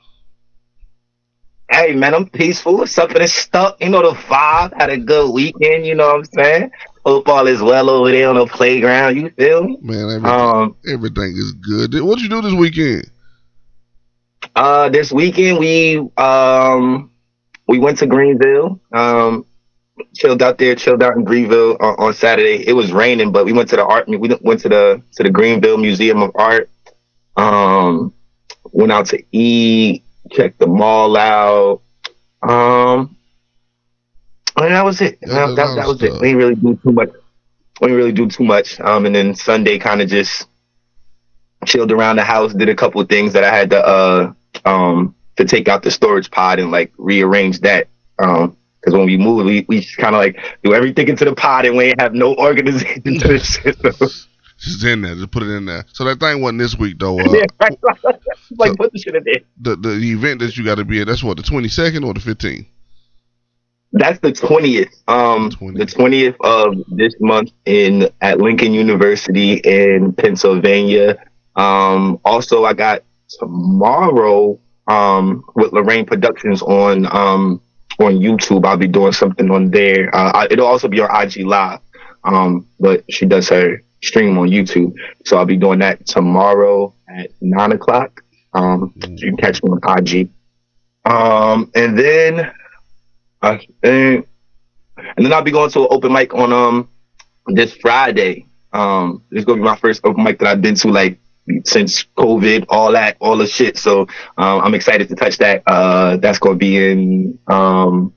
Hey 1.71 1.95
man, 1.95 2.15
I'm 2.15 2.29
peaceful. 2.29 2.87
Something 2.87 3.23
is 3.23 3.33
stuck. 3.33 3.81
You 3.81 3.91
know 3.91 4.03
the 4.03 4.17
vibe. 4.17 4.73
Had 4.81 4.91
a 4.91 4.97
good 4.97 5.33
weekend. 5.33 5.87
You 5.87 5.95
know 5.95 6.07
what 6.07 6.17
I'm 6.17 6.25
saying? 6.25 6.71
Hope 7.05 7.29
all 7.29 7.47
is 7.47 7.63
well 7.63 7.89
over 7.89 8.11
there 8.11 8.29
on 8.29 8.37
the 8.37 8.47
playground. 8.47 9.17
You 9.17 9.31
feel 9.31 9.65
me? 9.65 9.79
Man, 9.81 9.99
everything, 10.11 10.27
Um, 10.27 10.77
everything 10.87 11.33
is 11.37 11.53
good. 11.53 11.95
What 12.03 12.19
you 12.21 12.29
do 12.29 12.43
this 12.43 12.53
weekend? 12.55 13.11
uh, 14.57 14.89
this 14.89 15.13
weekend 15.13 15.59
we 15.59 15.99
um 16.17 17.11
we 17.69 17.79
went 17.79 17.99
to 17.99 18.07
Greenville. 18.07 18.81
Um, 18.93 19.47
chilled 20.15 20.43
out 20.43 20.59
there. 20.59 20.75
Chilled 20.75 21.03
out 21.03 21.15
in 21.17 21.25
Greenville 21.25 21.77
on, 21.81 21.95
on 21.99 22.15
Saturday. 22.15 22.67
It 22.67 22.73
was 22.75 22.93
raining, 22.93 23.33
but 23.33 23.45
we 23.45 23.53
went 23.53 23.69
to 23.71 23.77
the 23.77 23.85
art. 23.85 24.09
We 24.09 24.17
went 24.19 24.61
to 24.61 24.69
the 24.69 25.03
to 25.17 25.23
the 25.23 25.31
Greenville 25.31 25.79
Museum 25.79 26.23
of 26.23 26.33
Art. 26.35 26.69
Um, 27.37 28.13
went 28.73 28.93
out 28.93 29.07
to 29.07 29.23
eat. 29.33 30.05
Checked 30.33 30.59
the 30.59 30.67
mall 30.67 31.17
out. 31.17 31.81
Um, 32.43 33.17
and 34.63 34.75
that 34.75 34.85
was 34.85 35.01
it. 35.01 35.19
Yeah, 35.23 35.47
that, 35.47 35.57
that, 35.57 35.75
that 35.77 35.87
was 35.87 36.03
it. 36.03 36.13
We 36.15 36.29
didn't 36.29 36.37
really 36.39 36.55
do 36.55 36.79
too 36.83 36.93
much. 36.93 37.11
We 37.81 37.87
didn't 37.89 37.97
really 37.97 38.13
do 38.13 38.29
too 38.29 38.45
much. 38.45 38.79
Um, 38.81 39.07
and 39.07 39.15
then 39.15 39.35
Sunday 39.35 39.79
kind 39.79 40.01
of 40.03 40.09
just 40.09 40.47
chilled 41.67 41.93
around 41.93 42.17
the 42.17 42.25
house, 42.25 42.53
did 42.55 42.69
a 42.69 42.75
couple 42.75 43.01
of 43.01 43.09
things 43.09 43.33
that 43.35 43.45
I 43.45 43.55
had 43.55 43.71
to 43.71 43.87
uh 43.87 44.33
um 44.65 45.15
to 45.37 45.45
take 45.45 45.69
out 45.69 45.83
the 45.83 45.91
storage 45.91 46.31
pod 46.31 46.59
and 46.59 46.71
like 46.71 46.93
rearrange 46.99 47.61
that. 47.61 47.89
Um, 48.19 48.57
Because 48.81 48.95
when 48.95 49.07
we 49.07 49.17
move, 49.17 49.45
we, 49.47 49.65
we 49.69 49.81
just 49.81 49.97
kind 49.97 50.15
of 50.15 50.19
like 50.21 50.39
do 50.63 50.75
everything 50.75 51.09
into 51.09 51.25
the 51.25 51.35
pod 51.35 51.65
and 51.67 51.77
we 51.77 51.85
ain't 51.87 52.01
have 52.01 52.15
no 52.15 52.35
organization 52.37 53.03
to 53.19 53.29
the. 53.29 53.39
So, 53.39 54.07
Just 54.59 54.85
in 54.85 55.01
there, 55.03 55.15
just 55.15 55.31
put 55.31 55.43
it 55.43 55.51
in 55.51 55.65
there. 55.65 55.85
So 55.93 56.05
that 56.05 56.21
thing 56.21 56.43
wasn't 56.43 56.59
this 56.59 56.77
week 56.79 56.99
though. 56.99 57.19
Uh, 57.21 57.33
yeah, 57.33 57.45
right. 57.61 57.79
like 58.59 58.77
put 58.77 58.93
the 58.93 58.99
shit 58.99 59.15
in 59.15 59.25
there. 59.25 59.41
the, 59.61 59.77
the 59.77 59.89
the 59.97 60.13
event 60.13 60.41
that 60.41 60.57
you 60.57 60.65
got 60.65 60.75
to 60.77 60.85
be 60.85 61.01
at. 61.01 61.07
That's 61.07 61.23
what 61.25 61.37
the 61.39 61.43
twenty 61.43 61.69
second 61.69 62.05
or 62.05 62.13
the 62.13 62.21
fifteenth. 62.21 62.67
That's 63.93 64.19
the 64.21 64.33
twentieth. 64.33 64.89
Um, 65.09 65.51
20th. 65.51 65.79
the 65.79 65.87
twentieth 65.87 66.37
of 66.41 66.75
this 66.89 67.15
month 67.21 67.51
in 67.65 68.09
at 68.21 68.39
Lincoln 68.39 68.73
University 68.73 69.55
in 69.55 70.13
Pennsylvania. 70.13 71.17
Um, 71.57 72.21
also, 72.25 72.65
I 72.65 72.75
got 72.75 73.03
tomorrow 73.39 74.59
um 74.87 75.45
with 75.55 75.73
Lorraine 75.73 76.07
Productions 76.07 76.63
on 76.63 77.07
um 77.07 77.61
on 77.99 78.15
YouTube. 78.19 78.65
I'll 78.65 78.77
be 78.77 78.89
doing 78.89 79.13
something 79.13 79.51
on 79.51 79.71
there. 79.71 80.15
Uh, 80.15 80.33
I, 80.35 80.47
it'll 80.51 80.67
also 80.67 80.89
be 80.89 81.01
on 81.01 81.11
IG 81.23 81.45
Live. 81.47 81.81
Um, 82.25 82.67
but 82.79 83.05
she 83.11 83.27
does 83.27 83.49
her 83.49 83.83
stream 84.03 84.39
on 84.39 84.49
YouTube, 84.49 84.95
so 85.25 85.37
I'll 85.37 85.47
be 85.47 85.57
doing 85.57 85.79
that 85.81 86.07
tomorrow 86.07 86.95
at 87.09 87.31
nine 87.41 87.73
o'clock. 87.73 88.23
Um, 88.53 88.93
so 89.01 89.09
you 89.09 89.29
can 89.29 89.37
catch 89.37 89.63
me 89.63 89.71
on 89.71 89.99
IG. 89.99 90.31
Um, 91.05 91.71
and 91.75 91.99
then 91.99 92.53
I 93.43 93.57
think, 93.83 94.27
and 94.97 95.27
then 95.27 95.33
I'll 95.33 95.43
be 95.43 95.51
going 95.51 95.71
to 95.71 95.81
an 95.83 95.89
open 95.91 96.13
mic 96.13 96.35
on 96.35 96.53
um 96.53 96.89
this 97.47 97.73
Friday. 97.75 98.47
Um, 98.73 99.23
it's 99.31 99.45
gonna 99.45 99.59
be 99.59 99.65
my 99.65 99.77
first 99.77 100.03
open 100.05 100.23
mic 100.23 100.39
that 100.41 100.49
I've 100.49 100.63
been 100.63 100.75
to 100.77 100.89
like 100.89 101.19
since 101.65 102.05
COVID, 102.17 102.67
all 102.69 102.93
that, 102.93 103.17
all 103.21 103.37
the 103.37 103.47
shit. 103.47 103.77
So 103.79 104.03
um, 104.39 104.61
I'm 104.63 104.75
excited 104.75 105.09
to 105.09 105.15
touch 105.15 105.39
that. 105.39 105.63
Uh, 105.67 106.17
that's 106.19 106.39
gonna 106.39 106.57
be 106.57 106.91
in 106.91 107.39
um, 107.49 108.13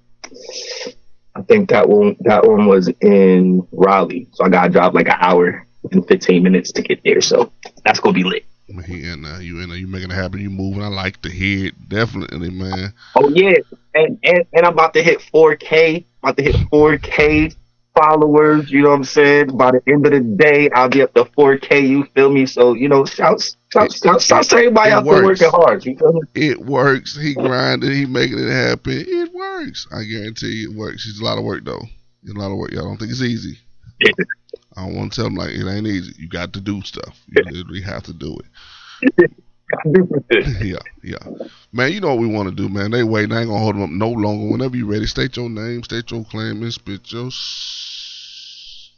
I 1.36 1.42
think 1.42 1.70
that 1.70 1.90
one 1.90 2.16
that 2.22 2.46
one 2.48 2.68
was 2.68 2.90
in 3.02 3.68
Raleigh. 3.72 4.28
So 4.34 4.46
I 4.46 4.50
gotta 4.50 4.70
drive 4.70 4.94
like 4.94 5.08
an 5.08 5.18
hour 5.20 5.66
and 5.92 6.08
15 6.08 6.44
minutes 6.44 6.72
to 6.74 6.82
get 6.82 7.02
there. 7.04 7.22
So 7.22 7.52
that's 7.84 8.00
gonna 8.00 8.14
be 8.14 8.24
lit. 8.24 8.46
He 8.68 9.08
in 9.08 9.24
there, 9.24 9.42
you 9.42 9.60
in 9.60 9.70
there, 9.70 9.78
you 9.78 9.88
making 9.88 10.12
it 10.12 10.16
happen. 10.16 10.40
You 10.40 10.50
moving. 10.50 10.84
I 10.84 10.88
like 10.88 11.22
to 11.24 11.30
hear 11.30 11.68
it, 11.68 11.90
definitely, 11.90 12.50
man. 12.50 12.94
Oh 13.16 13.30
yeah, 13.30 13.58
and, 13.94 14.18
and 14.24 14.46
and 14.54 14.66
I'm 14.66 14.74
about 14.74 14.94
to 14.94 15.04
hit 15.04 15.20
4K. 15.20 16.06
About 16.22 16.38
to 16.38 16.44
hit 16.44 16.56
4K 16.72 17.56
followers. 17.94 18.72
You 18.72 18.82
know 18.82 18.90
what 18.90 18.96
I'm 18.96 19.04
saying? 19.04 19.58
By 19.58 19.72
the 19.72 19.82
end 19.88 20.06
of 20.06 20.14
the 20.14 20.22
day, 20.22 20.70
I'll 20.72 20.90
be 20.90 21.02
up 21.02 21.14
to 21.14 21.26
4K. 21.26 21.88
You 21.88 22.06
feel 22.16 22.32
me? 22.32 22.46
So 22.46 22.74
you 22.74 22.88
know, 22.88 23.06
shouts, 23.06 23.58
shouts, 23.72 24.02
shouts, 24.02 24.26
shouts 24.26 24.48
to 24.50 24.58
everybody 24.58 24.92
out 24.92 25.04
there 25.04 25.24
working 25.24 25.50
hard. 25.50 25.86
You 25.86 25.98
feel 25.98 26.14
me? 26.14 26.22
It 26.34 26.66
works. 26.66 27.18
He 27.18 27.34
grinding. 27.34 27.92
He 27.92 28.06
making 28.06 28.40
it 28.40 28.50
happen. 28.50 29.04
It 29.06 29.34
works. 29.34 29.88
I 29.92 30.04
guarantee 30.04 30.62
you 30.62 30.72
it 30.72 30.78
works. 30.78 31.06
It's 31.08 31.20
a 31.20 31.24
lot 31.24 31.38
of 31.38 31.44
work 31.44 31.66
though. 31.66 31.84
It's 32.24 32.34
a 32.34 32.40
lot 32.40 32.52
of 32.52 32.58
work. 32.58 32.72
Y'all 32.72 32.86
don't 32.86 32.98
think 32.98 33.12
it's 33.12 33.22
easy. 33.22 33.60
I 34.78 34.86
don't 34.86 34.96
want 34.96 35.14
to 35.14 35.16
tell 35.18 35.26
them 35.26 35.36
like 35.36 35.52
it 35.52 35.68
ain't 35.68 35.88
easy. 35.88 36.14
You 36.18 36.28
got 36.30 36.54
to 36.54 36.62
do 36.62 36.82
stuff. 36.84 37.22
You 37.30 37.44
literally 37.50 37.82
have 37.82 38.04
to 38.04 38.14
do 38.14 38.38
it. 38.38 38.46
yeah, 40.62 40.78
yeah. 41.04 41.18
Man, 41.72 41.92
you 41.92 42.02
know 42.02 42.10
what 42.10 42.20
we 42.20 42.28
want 42.28 42.50
to 42.50 42.56
do, 42.56 42.70
man. 42.70 42.92
They 42.92 43.04
waiting. 43.04 43.34
I 43.34 43.42
ain't 43.42 43.50
gonna 43.50 43.60
hold 43.62 43.76
them 43.76 43.84
up 43.84 43.90
no 43.90 44.10
longer. 44.10 44.52
Whenever 44.52 44.78
you 44.78 44.86
ready, 44.88 45.06
state 45.08 45.38
your 45.38 45.50
name, 45.50 45.84
state 45.84 46.12
your 46.12 46.26
claim, 46.26 46.62
and 46.64 46.74
spit 46.74 47.12
your. 47.12 47.28
s- 47.28 48.92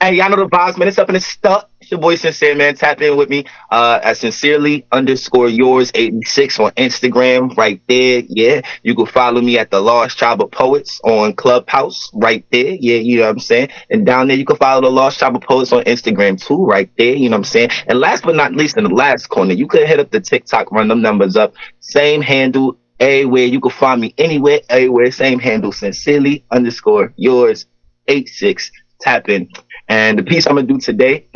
Hey, 0.00 0.14
y'all 0.16 0.30
know 0.30 0.36
the 0.36 0.48
vibes, 0.48 0.78
man. 0.78 0.88
It's 0.88 0.98
up 0.98 1.08
and 1.08 1.16
it's 1.16 1.26
stuck. 1.26 1.70
It's 1.88 1.92
your 1.92 2.00
boy 2.02 2.16
Sincere, 2.16 2.54
man. 2.54 2.74
Tap 2.74 3.00
in 3.00 3.16
with 3.16 3.30
me 3.30 3.46
uh, 3.70 3.98
at 4.02 4.18
sincerely 4.18 4.86
underscore 4.92 5.48
yours 5.48 5.90
86 5.94 6.60
on 6.60 6.70
Instagram, 6.72 7.56
right 7.56 7.80
there. 7.88 8.24
Yeah. 8.28 8.60
You 8.82 8.94
can 8.94 9.06
follow 9.06 9.40
me 9.40 9.58
at 9.58 9.70
the 9.70 9.80
Lost 9.80 10.18
Tribe 10.18 10.42
of 10.42 10.50
Poets 10.50 11.00
on 11.02 11.32
Clubhouse, 11.32 12.10
right 12.12 12.44
there. 12.52 12.74
Yeah, 12.78 12.98
you 12.98 13.16
know 13.16 13.22
what 13.22 13.30
I'm 13.30 13.38
saying? 13.38 13.70
And 13.88 14.04
down 14.04 14.28
there, 14.28 14.36
you 14.36 14.44
can 14.44 14.56
follow 14.56 14.82
the 14.82 14.90
Lost 14.90 15.18
Tribe 15.18 15.34
of 15.36 15.40
Poets 15.40 15.72
on 15.72 15.82
Instagram 15.84 16.38
too, 16.38 16.62
right 16.62 16.90
there. 16.98 17.14
You 17.14 17.30
know 17.30 17.36
what 17.36 17.46
I'm 17.46 17.52
saying? 17.52 17.70
And 17.86 17.98
last 17.98 18.22
but 18.22 18.36
not 18.36 18.52
least, 18.52 18.76
in 18.76 18.84
the 18.84 18.90
last 18.90 19.28
corner, 19.28 19.54
you 19.54 19.66
could 19.66 19.88
hit 19.88 19.98
up 19.98 20.10
the 20.10 20.20
TikTok, 20.20 20.70
run 20.70 20.88
them 20.88 21.00
numbers 21.00 21.36
up. 21.36 21.54
Same 21.80 22.20
handle 22.20 22.76
everywhere. 23.00 23.46
You 23.46 23.62
can 23.62 23.70
find 23.70 23.98
me 23.98 24.12
anywhere, 24.18 24.60
everywhere. 24.68 25.10
Same 25.10 25.38
handle, 25.38 25.72
sincerely 25.72 26.44
underscore 26.50 27.14
yours 27.16 27.64
86. 28.08 28.70
Tap 29.00 29.30
in. 29.30 29.48
And 29.88 30.18
the 30.18 30.22
piece 30.22 30.46
I'm 30.46 30.56
gonna 30.56 30.66
do 30.66 30.78
today 30.78 31.28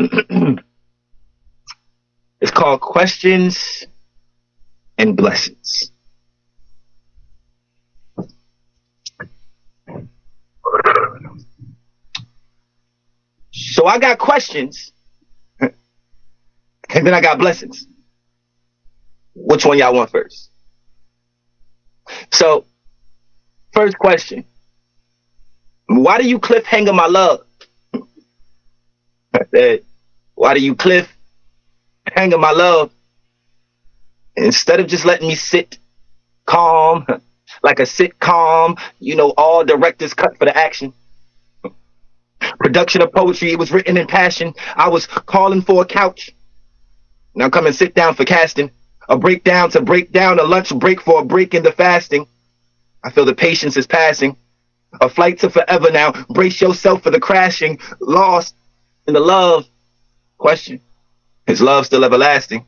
is 2.40 2.50
called 2.50 2.80
Questions 2.80 3.84
and 4.98 5.16
Blessings. 5.16 5.90
So 13.52 13.86
I 13.86 13.98
got 13.98 14.18
questions, 14.18 14.92
and 15.60 15.72
then 16.90 17.14
I 17.14 17.20
got 17.20 17.38
blessings. 17.38 17.86
Which 19.34 19.64
one 19.66 19.78
y'all 19.78 19.94
want 19.94 20.10
first? 20.10 20.50
So, 22.32 22.66
first 23.72 23.98
question. 23.98 24.44
Why 25.86 26.18
do 26.18 26.28
you 26.28 26.38
cliffhanger 26.38 26.94
my 26.94 27.06
love? 27.06 27.40
I 29.42 29.44
said, 29.50 29.84
why 30.34 30.54
do 30.54 30.60
you 30.60 30.76
cliff 30.76 31.12
hanging 32.06 32.40
my 32.40 32.52
love 32.52 32.92
instead 34.36 34.78
of 34.78 34.86
just 34.86 35.04
letting 35.04 35.26
me 35.26 35.34
sit 35.34 35.78
calm 36.46 37.06
like 37.62 37.80
a 37.80 37.82
sitcom? 37.82 38.78
You 39.00 39.16
know, 39.16 39.30
all 39.36 39.64
directors 39.64 40.14
cut 40.14 40.38
for 40.38 40.44
the 40.44 40.56
action. 40.56 40.92
Production 42.60 43.02
of 43.02 43.12
poetry, 43.12 43.50
it 43.50 43.58
was 43.58 43.72
written 43.72 43.96
in 43.96 44.06
passion. 44.06 44.54
I 44.76 44.88
was 44.88 45.06
calling 45.06 45.62
for 45.62 45.82
a 45.82 45.86
couch. 45.86 46.30
Now 47.34 47.50
come 47.50 47.66
and 47.66 47.74
sit 47.74 47.94
down 47.94 48.14
for 48.14 48.24
casting. 48.24 48.70
A 49.08 49.18
breakdown 49.18 49.70
to 49.70 49.80
break 49.82 50.12
down, 50.12 50.38
a 50.38 50.44
lunch 50.44 50.72
break 50.76 51.00
for 51.00 51.20
a 51.20 51.24
break 51.24 51.54
in 51.54 51.64
the 51.64 51.72
fasting. 51.72 52.26
I 53.02 53.10
feel 53.10 53.24
the 53.24 53.34
patience 53.34 53.76
is 53.76 53.88
passing. 53.88 54.36
A 55.00 55.08
flight 55.08 55.38
to 55.40 55.50
forever 55.50 55.90
now. 55.90 56.12
Brace 56.30 56.60
yourself 56.60 57.02
for 57.02 57.10
the 57.10 57.18
crashing. 57.18 57.80
Lost 58.00 58.54
in 59.06 59.14
the 59.14 59.20
love 59.20 59.66
question. 60.38 60.80
Is 61.46 61.60
love 61.60 61.86
still 61.86 62.04
everlasting? 62.04 62.66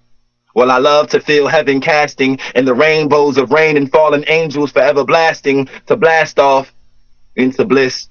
Well, 0.54 0.70
I 0.70 0.78
love 0.78 1.08
to 1.10 1.20
feel 1.20 1.48
heaven 1.48 1.80
casting 1.80 2.38
and 2.54 2.66
the 2.66 2.74
rainbows 2.74 3.38
of 3.38 3.50
rain 3.50 3.76
and 3.76 3.90
fallen 3.90 4.24
angels 4.28 4.72
forever 4.72 5.04
blasting 5.04 5.68
to 5.86 5.96
blast 5.96 6.38
off 6.38 6.72
into 7.36 7.64
bliss. 7.64 8.08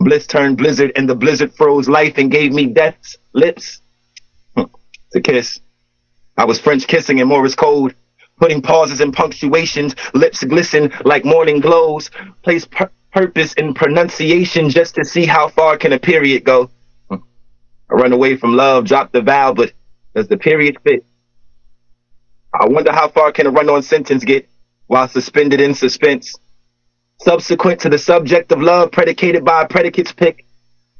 Bliss 0.00 0.26
turned 0.26 0.58
blizzard 0.58 0.92
and 0.96 1.08
the 1.08 1.14
blizzard 1.14 1.54
froze 1.54 1.88
life 1.88 2.18
and 2.18 2.30
gave 2.30 2.52
me 2.52 2.66
death's 2.66 3.16
lips 3.32 3.80
to 4.56 5.20
kiss. 5.20 5.60
I 6.36 6.44
was 6.44 6.60
French 6.60 6.86
kissing 6.86 7.18
in 7.18 7.28
Morse 7.28 7.54
code, 7.54 7.94
putting 8.38 8.60
pauses 8.62 9.00
and 9.00 9.12
punctuations, 9.12 9.94
lips 10.12 10.42
glisten 10.44 10.92
like 11.04 11.24
morning 11.24 11.60
glows, 11.60 12.10
place 12.42 12.66
pur- 12.66 12.90
purpose 13.12 13.54
in 13.54 13.74
pronunciation 13.74 14.68
just 14.68 14.96
to 14.96 15.04
see 15.04 15.24
how 15.24 15.48
far 15.48 15.78
can 15.78 15.92
a 15.92 15.98
period 15.98 16.44
go. 16.44 16.68
I 17.90 17.94
run 17.94 18.12
away 18.12 18.36
from 18.36 18.56
love, 18.56 18.84
drop 18.84 19.12
the 19.12 19.22
vow, 19.22 19.52
but 19.52 19.72
does 20.14 20.28
the 20.28 20.36
period 20.36 20.78
fit? 20.82 21.04
I 22.52 22.66
wonder 22.66 22.92
how 22.92 23.08
far 23.08 23.32
can 23.32 23.46
a 23.46 23.50
run-on 23.50 23.82
sentence 23.82 24.24
get 24.24 24.48
while 24.86 25.08
suspended 25.08 25.60
in 25.60 25.74
suspense? 25.74 26.34
Subsequent 27.20 27.80
to 27.80 27.88
the 27.88 27.98
subject 27.98 28.50
of 28.52 28.60
love 28.60 28.92
predicated 28.92 29.44
by 29.44 29.62
a 29.62 29.68
predicate's 29.68 30.12
pick 30.12 30.46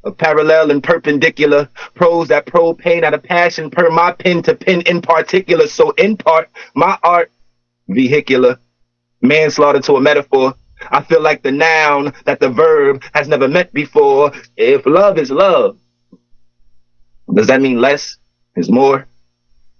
of 0.04 0.16
parallel 0.16 0.70
and 0.70 0.82
perpendicular 0.82 1.68
prose 1.94 2.28
that 2.28 2.46
probe 2.46 2.78
pain 2.78 3.04
out 3.04 3.14
of 3.14 3.22
passion 3.22 3.70
per 3.70 3.90
my 3.90 4.12
pen 4.12 4.42
to 4.42 4.54
pen 4.54 4.82
in 4.82 5.02
particular. 5.02 5.66
So 5.66 5.90
in 5.92 6.16
part, 6.16 6.48
my 6.74 6.96
art 7.02 7.32
vehicular 7.88 8.58
manslaughter 9.20 9.80
to 9.80 9.94
a 9.94 10.00
metaphor. 10.00 10.54
I 10.90 11.02
feel 11.02 11.22
like 11.22 11.42
the 11.42 11.52
noun 11.52 12.12
that 12.24 12.38
the 12.38 12.50
verb 12.50 13.02
has 13.14 13.28
never 13.28 13.48
met 13.48 13.72
before. 13.72 14.32
If 14.56 14.86
love 14.86 15.18
is 15.18 15.30
love, 15.30 15.78
does 17.32 17.48
that 17.48 17.60
mean 17.60 17.80
less 17.80 18.16
is 18.56 18.70
more? 18.70 19.06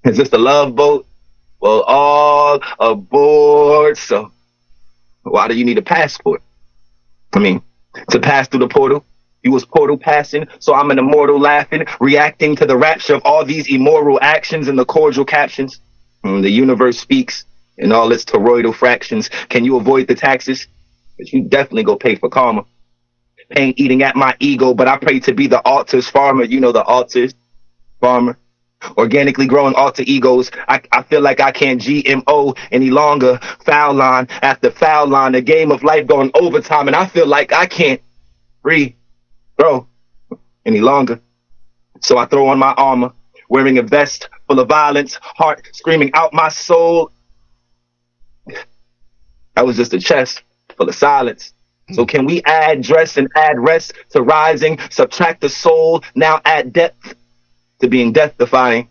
Is 0.05 0.17
this 0.17 0.29
the 0.29 0.39
love 0.39 0.75
boat? 0.75 1.07
Well, 1.61 1.83
all 1.83 2.61
aboard. 2.79 3.97
So 3.99 4.33
why 5.23 5.49
do 5.49 5.57
you 5.57 5.65
need 5.65 5.79
a 5.79 5.83
passport? 5.83 6.43
I 7.33 7.39
mean, 7.39 7.63
to 8.11 8.21
pass 8.21 8.49
through 8.49 8.61
the 8.61 8.69
portal. 8.69 9.05
You 9.43 9.53
was 9.53 9.65
portal 9.65 9.97
passing, 9.97 10.49
so 10.59 10.75
I'm 10.75 10.91
an 10.91 10.99
immortal 10.99 11.39
laughing, 11.39 11.85
reacting 12.01 12.57
to 12.57 12.67
the 12.67 12.77
rapture 12.77 13.15
of 13.15 13.23
all 13.25 13.45
these 13.45 13.71
immoral 13.71 14.19
actions 14.21 14.67
and 14.67 14.77
the 14.77 14.85
cordial 14.85 15.25
captions. 15.25 15.79
Mm, 16.25 16.43
the 16.43 16.51
universe 16.51 16.99
speaks 16.99 17.45
in 17.79 17.93
all 17.93 18.11
its 18.11 18.25
toroidal 18.25 18.75
fractions. 18.75 19.29
Can 19.49 19.65
you 19.65 19.77
avoid 19.77 20.09
the 20.09 20.17
taxes? 20.17 20.67
But 21.17 21.33
you 21.33 21.45
definitely 21.45 21.85
go 21.85 21.97
pay 21.97 22.17
for 22.17 22.29
karma. 22.29 22.65
Pain 23.49 23.75
eating 23.77 24.03
at 24.03 24.17
my 24.17 24.35
ego, 24.41 24.75
but 24.75 24.89
I 24.89 24.97
pray 24.97 25.21
to 25.21 25.33
be 25.33 25.47
the 25.47 25.65
altar's 25.65 26.09
farmer. 26.09 26.45
You 26.45 26.61
know 26.61 26.73
the 26.73 26.83
altar's 26.83 27.35
farmer. 28.01 28.39
Organically 28.99 29.47
growing 29.47 29.75
alter 29.75 30.03
egos. 30.07 30.51
I, 30.69 30.81
I 30.93 31.03
feel 31.03 31.21
like 31.21 31.41
I 31.41 31.51
can't 31.51 31.81
GMO 31.81 32.57
any 32.73 32.91
longer. 32.91 33.39
Foul 33.65 33.95
line 33.95 34.29
after 34.43 34.71
foul 34.71 35.07
line. 35.07 35.33
The 35.33 35.41
game 35.41 35.71
of 35.71 35.83
life 35.83 36.07
going 36.07 36.31
overtime. 36.35 36.89
And 36.89 36.97
I 36.97 37.07
feel 37.07 37.27
like 37.27 37.53
I 37.53 37.67
can't 37.67 38.01
regrow 38.65 39.87
any 40.65 40.81
longer. 40.81 41.21
So 42.03 42.19
I 42.19 42.27
throw 42.27 42.49
on 42.49 42.59
my 42.59 42.73
armor, 42.75 43.13
wearing 43.49 43.79
a 43.79 43.83
vest 43.83 44.29
full 44.47 44.61
of 44.61 44.69
violence, 44.69 45.19
heart 45.23 45.69
screaming 45.73 46.11
out 46.15 46.35
my 46.35 46.49
soul. 46.49 47.11
That 49.55 49.65
was 49.65 49.77
just 49.77 49.95
a 49.95 50.01
chest 50.01 50.43
full 50.77 50.89
of 50.89 50.95
silence. 50.95 51.53
So 51.93 52.05
can 52.05 52.25
we 52.27 52.43
add 52.45 52.83
dress 52.83 53.17
and 53.17 53.29
add 53.37 53.61
rest 53.61 53.95
to 54.11 54.23
rising, 54.23 54.79
subtract 54.91 55.41
the 55.41 55.49
soul, 55.49 56.03
now 56.15 56.41
add 56.45 56.73
depth 56.73 57.15
to 57.81 57.89
being 57.89 58.13
death 58.13 58.37
defying? 58.39 58.89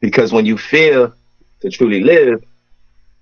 Because 0.00 0.32
when 0.32 0.44
you 0.44 0.58
fear 0.58 1.12
to 1.60 1.70
truly 1.70 2.00
live, 2.00 2.44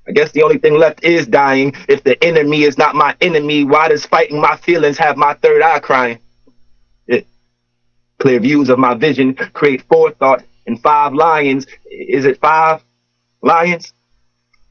I 0.08 0.12
guess 0.12 0.32
the 0.32 0.42
only 0.42 0.58
thing 0.58 0.74
left 0.74 1.04
is 1.04 1.26
dying. 1.26 1.74
If 1.88 2.02
the 2.02 2.22
enemy 2.22 2.62
is 2.62 2.78
not 2.78 2.94
my 2.94 3.16
enemy, 3.20 3.64
why 3.64 3.88
does 3.88 4.04
fighting 4.06 4.40
my 4.40 4.56
feelings 4.56 4.98
have 4.98 5.16
my 5.16 5.34
third 5.34 5.62
eye 5.62 5.80
crying? 5.80 6.18
It, 7.06 7.26
clear 8.18 8.40
views 8.40 8.68
of 8.68 8.78
my 8.78 8.94
vision 8.94 9.34
create 9.34 9.82
forethought 9.82 10.44
and 10.66 10.80
five 10.80 11.12
lions. 11.14 11.66
Is 11.90 12.24
it 12.24 12.40
five 12.40 12.82
lions? 13.42 13.92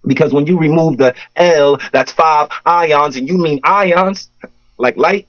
Because 0.08 0.34
when 0.34 0.45
you 0.45 0.58
remove 0.58 0.97
the 0.97 1.16
L, 1.36 1.80
that's 1.91 2.12
five 2.12 2.49
ions, 2.66 3.16
and 3.16 3.28
you 3.28 3.38
mean 3.38 3.60
ions, 3.64 4.30
like 4.78 4.97
light 4.97 5.28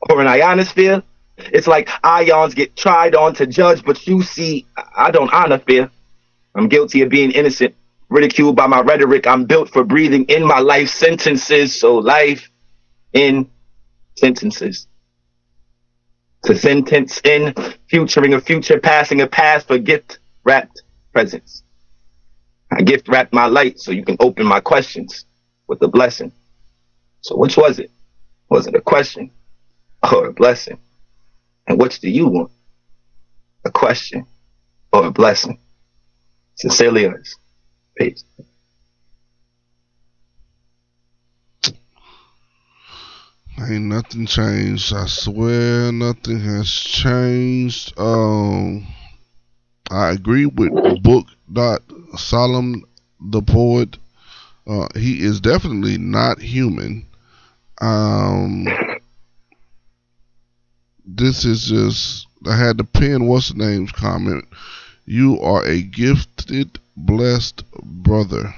or 0.00 0.20
an 0.20 0.26
ionosphere. 0.26 1.02
It's 1.36 1.66
like 1.66 1.88
ions 2.04 2.54
get 2.54 2.76
tried 2.76 3.14
on 3.14 3.34
to 3.34 3.46
judge, 3.46 3.84
but 3.84 4.06
you 4.06 4.22
see, 4.22 4.66
I 4.96 5.10
don't 5.10 5.32
honor 5.32 5.58
fear. 5.58 5.90
I'm 6.54 6.68
guilty 6.68 7.02
of 7.02 7.08
being 7.08 7.32
innocent, 7.32 7.74
ridiculed 8.08 8.54
by 8.54 8.68
my 8.68 8.80
rhetoric. 8.80 9.26
I'm 9.26 9.44
built 9.44 9.70
for 9.70 9.82
breathing 9.82 10.24
in 10.26 10.44
my 10.44 10.60
life 10.60 10.90
sentences, 10.90 11.74
so 11.78 11.96
life 11.96 12.48
in 13.12 13.50
sentences. 14.16 14.86
To 16.44 16.54
sentence 16.54 17.20
in, 17.24 17.54
futuring 17.88 18.34
a 18.34 18.40
future, 18.40 18.78
passing 18.78 19.20
a 19.20 19.26
past 19.26 19.66
for 19.66 19.78
gift 19.78 20.18
wrapped 20.44 20.82
presence. 21.12 21.63
I 22.76 22.82
gift 22.82 23.08
wrapped 23.08 23.32
my 23.32 23.46
light 23.46 23.78
so 23.78 23.92
you 23.92 24.04
can 24.04 24.16
open 24.18 24.46
my 24.46 24.58
questions 24.58 25.26
with 25.68 25.80
a 25.82 25.88
blessing. 25.88 26.32
So 27.20 27.36
which 27.36 27.56
was 27.56 27.78
it? 27.78 27.90
Was 28.50 28.66
it 28.66 28.74
a 28.74 28.80
question 28.80 29.30
or 30.02 30.26
a 30.26 30.32
blessing? 30.32 30.78
And 31.68 31.80
which 31.80 32.00
do 32.00 32.10
you 32.10 32.26
want? 32.26 32.50
A 33.64 33.70
question 33.70 34.26
or 34.92 35.06
a 35.06 35.10
blessing? 35.12 35.58
Sincerely 36.56 37.02
yours. 37.02 37.36
Peace. 37.96 38.24
Ain't 43.56 43.84
nothing 43.84 44.26
changed. 44.26 44.92
I 44.92 45.06
swear 45.06 45.92
nothing 45.92 46.40
has 46.40 46.68
changed. 46.68 47.94
Um, 47.96 48.84
I 49.90 50.10
agree 50.10 50.46
with 50.46 51.02
Book 51.02 51.26
Dot 51.52 51.82
Solemn 52.16 52.84
the 53.20 53.42
poet. 53.42 53.96
Uh, 54.66 54.88
he 54.94 55.22
is 55.22 55.40
definitely 55.40 55.98
not 55.98 56.40
human. 56.40 57.06
Um, 57.80 58.66
this 61.04 61.44
is 61.44 61.66
just. 61.66 62.26
I 62.46 62.56
had 62.56 62.78
to 62.78 62.84
pin 62.84 63.26
what's 63.26 63.50
the 63.50 63.54
name's 63.54 63.92
comment. 63.92 64.44
You 65.06 65.40
are 65.40 65.64
a 65.64 65.82
gifted, 65.82 66.78
blessed 66.96 67.62
brother. 67.82 68.54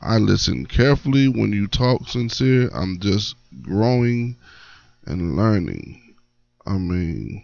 I 0.00 0.16
listen 0.18 0.66
carefully 0.66 1.28
when 1.28 1.52
you 1.52 1.66
talk 1.66 2.08
sincere. 2.08 2.70
I'm 2.74 2.98
just 3.00 3.34
growing 3.62 4.36
and 5.04 5.36
learning. 5.36 6.14
I 6.66 6.78
mean, 6.78 7.42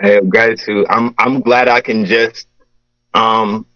Hey, 0.00 0.20
gratitude. 0.20 0.86
I'm 0.88 1.14
I'm 1.18 1.40
glad 1.40 1.68
I 1.68 1.80
can 1.80 2.04
just 2.04 2.46
um 3.14 3.66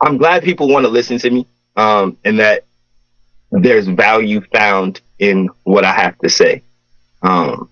I'm 0.00 0.16
glad 0.18 0.42
people 0.42 0.68
want 0.68 0.84
to 0.84 0.90
listen 0.90 1.18
to 1.18 1.30
me. 1.30 1.46
Um 1.76 2.18
and 2.24 2.40
that 2.40 2.64
there's 3.52 3.86
value 3.86 4.40
found 4.52 5.00
in 5.18 5.48
what 5.62 5.84
I 5.84 5.92
have 5.92 6.18
to 6.18 6.28
say. 6.28 6.62
Um 7.22 7.70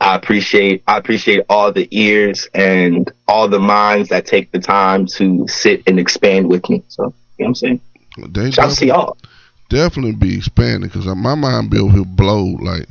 I 0.00 0.14
appreciate 0.16 0.82
I 0.86 0.96
appreciate 0.96 1.44
all 1.50 1.70
the 1.70 1.86
ears 1.90 2.48
and 2.54 3.10
all 3.28 3.48
the 3.48 3.60
minds 3.60 4.08
that 4.08 4.26
take 4.26 4.52
the 4.52 4.60
time 4.60 5.06
to 5.06 5.46
sit 5.48 5.82
and 5.86 5.98
expand 6.00 6.48
with 6.48 6.68
me. 6.70 6.82
So 6.88 7.04
you 7.04 7.08
know 7.08 7.14
what 7.36 7.46
I'm 7.48 7.54
saying? 7.54 7.80
they 8.28 8.50
Shout 8.50 8.70
to 8.70 8.86
y'all. 8.86 9.18
definitely 9.68 10.12
be 10.12 10.36
expanding 10.38 10.88
because 10.88 11.06
my 11.06 11.34
mind 11.34 11.70
be 11.70 11.78
over 11.78 11.92
here 11.92 12.04
blow 12.04 12.44
like 12.60 12.86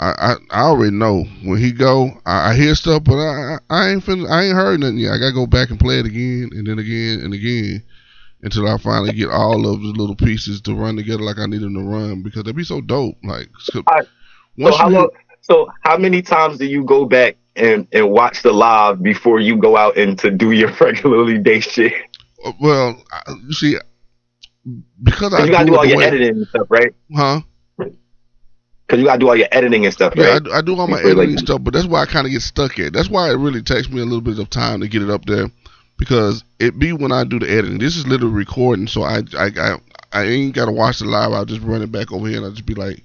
I, 0.00 0.12
I 0.18 0.34
I 0.50 0.62
already 0.62 0.96
know 0.96 1.24
when 1.44 1.58
he 1.58 1.72
go 1.72 2.10
I, 2.26 2.50
I 2.50 2.54
hear 2.54 2.74
stuff 2.74 3.04
but 3.04 3.16
I 3.18 3.58
I 3.68 3.90
ain't 3.90 4.02
fin- 4.02 4.26
I 4.26 4.44
ain't 4.44 4.54
heard 4.56 4.80
nothing 4.80 4.96
yet 4.98 5.12
I 5.12 5.18
gotta 5.18 5.34
go 5.34 5.46
back 5.46 5.70
and 5.70 5.78
play 5.78 5.98
it 6.00 6.06
again 6.06 6.48
and 6.52 6.66
then 6.66 6.78
again 6.78 7.20
and 7.20 7.34
again 7.34 7.82
until 8.42 8.66
I 8.66 8.78
finally 8.78 9.12
get 9.12 9.28
all 9.28 9.66
of 9.70 9.80
the 9.82 9.88
little 9.88 10.16
pieces 10.16 10.62
to 10.62 10.74
run 10.74 10.96
together 10.96 11.22
like 11.22 11.38
I 11.38 11.44
need 11.46 11.60
them 11.60 11.74
to 11.74 11.82
run 11.82 12.22
because 12.22 12.44
they'd 12.44 12.56
be 12.56 12.64
so 12.64 12.80
dope 12.80 13.16
like 13.22 13.48
so- 13.60 13.82
So 14.58 14.76
how 14.78 14.88
long, 14.88 15.08
so 15.42 15.70
how 15.82 15.96
many 15.98 16.22
times 16.22 16.56
do 16.58 16.64
you 16.66 16.82
go 16.84 17.04
back 17.04 17.36
and, 17.56 17.86
and 17.92 18.10
watch 18.10 18.42
the 18.42 18.52
live 18.52 19.02
before 19.02 19.40
you 19.40 19.56
go 19.56 19.76
out 19.76 19.96
and 19.98 20.18
to 20.20 20.30
do 20.30 20.52
your 20.52 20.72
regularly 20.80 21.36
day 21.38 21.60
shit? 21.60 21.92
well 22.58 22.96
you 23.46 23.52
see 23.52 23.76
because 25.02 25.34
I 25.34 25.44
you 25.44 25.50
gotta 25.50 25.66
do 25.66 25.72
do 25.72 25.76
all 25.78 25.84
your 25.84 25.98
way- 25.98 26.06
editing 26.06 26.36
and 26.36 26.48
stuff, 26.48 26.66
right? 26.70 26.94
huh 27.14 27.40
Because 28.90 28.98
you 28.98 29.06
gotta 29.06 29.20
do 29.20 29.28
all 29.28 29.36
your 29.36 29.46
editing 29.52 29.84
and 29.84 29.94
stuff, 29.94 30.14
Yeah, 30.16 30.24
I 30.24 30.32
right? 30.32 30.42
do, 30.42 30.52
I 30.52 30.62
do 30.62 30.74
all 30.76 30.88
my 30.88 30.96
Before, 30.96 31.14
like- 31.14 31.28
editing 31.28 31.38
stuff, 31.38 31.62
but 31.62 31.72
that's 31.74 31.86
why 31.86 32.02
I 32.02 32.06
kind 32.06 32.26
of 32.26 32.32
get 32.32 32.42
stuck 32.42 32.76
at. 32.80 32.92
That's 32.92 33.08
why 33.08 33.30
it 33.30 33.34
really 33.36 33.62
takes 33.62 33.88
me 33.88 34.00
a 34.00 34.04
little 34.04 34.20
bit 34.20 34.36
of 34.40 34.50
time 34.50 34.80
to 34.80 34.88
get 34.88 35.00
it 35.00 35.10
up 35.10 35.26
there, 35.26 35.48
because 35.96 36.42
it 36.58 36.76
be 36.76 36.92
when 36.92 37.12
I 37.12 37.22
do 37.22 37.38
the 37.38 37.48
editing. 37.48 37.78
This 37.78 37.96
is 37.96 38.04
literally 38.08 38.34
recording, 38.34 38.88
so 38.88 39.02
I 39.02 39.22
I 39.38 39.50
I, 39.56 39.76
I 40.12 40.22
ain't 40.24 40.56
gotta 40.56 40.72
watch 40.72 40.98
the 40.98 41.04
live. 41.04 41.32
I'll 41.32 41.44
just 41.44 41.62
run 41.62 41.82
it 41.82 41.92
back 41.92 42.10
over 42.10 42.26
here, 42.26 42.38
and 42.38 42.46
I'll 42.46 42.50
just 42.52 42.66
be 42.66 42.74
like, 42.74 43.04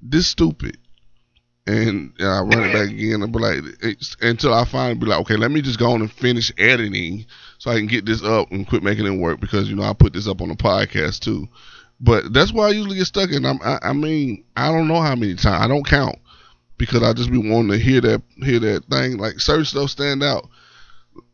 "This 0.00 0.26
stupid," 0.26 0.78
and, 1.66 2.12
and 2.18 2.26
I 2.28 2.40
run 2.40 2.64
it 2.64 2.72
back 2.72 2.88
again. 2.88 3.20
I'll 3.20 3.28
be 3.28 3.38
like, 3.40 3.62
until 4.22 4.54
I 4.54 4.64
finally 4.64 4.94
be 4.94 5.04
like, 5.04 5.20
"Okay, 5.20 5.36
let 5.36 5.50
me 5.50 5.60
just 5.60 5.78
go 5.78 5.92
on 5.92 6.00
and 6.00 6.10
finish 6.10 6.50
editing, 6.56 7.26
so 7.58 7.70
I 7.70 7.76
can 7.76 7.88
get 7.88 8.06
this 8.06 8.22
up 8.22 8.50
and 8.52 8.66
quit 8.66 8.82
making 8.82 9.04
it 9.06 9.18
work." 9.20 9.38
Because 9.38 9.68
you 9.68 9.76
know 9.76 9.82
I 9.82 9.92
put 9.92 10.14
this 10.14 10.26
up 10.26 10.40
on 10.40 10.48
the 10.48 10.54
podcast 10.56 11.20
too. 11.20 11.46
But 12.04 12.34
that's 12.34 12.52
why 12.52 12.66
I 12.66 12.72
usually 12.72 12.96
get 12.96 13.06
stuck 13.06 13.30
in. 13.30 13.46
I'm, 13.46 13.58
I, 13.64 13.78
I 13.82 13.92
mean, 13.94 14.44
I 14.56 14.70
don't 14.70 14.88
know 14.88 15.00
how 15.00 15.14
many 15.14 15.34
times. 15.36 15.64
I 15.64 15.68
don't 15.68 15.86
count 15.86 16.16
because 16.76 17.02
I 17.02 17.14
just 17.14 17.30
be 17.32 17.38
wanting 17.38 17.70
to 17.70 17.78
hear 17.78 18.02
that 18.02 18.22
hear 18.42 18.58
that 18.60 18.84
thing. 18.90 19.16
Like 19.16 19.40
certain 19.40 19.64
stuff 19.64 19.88
stand 19.88 20.22
out. 20.22 20.46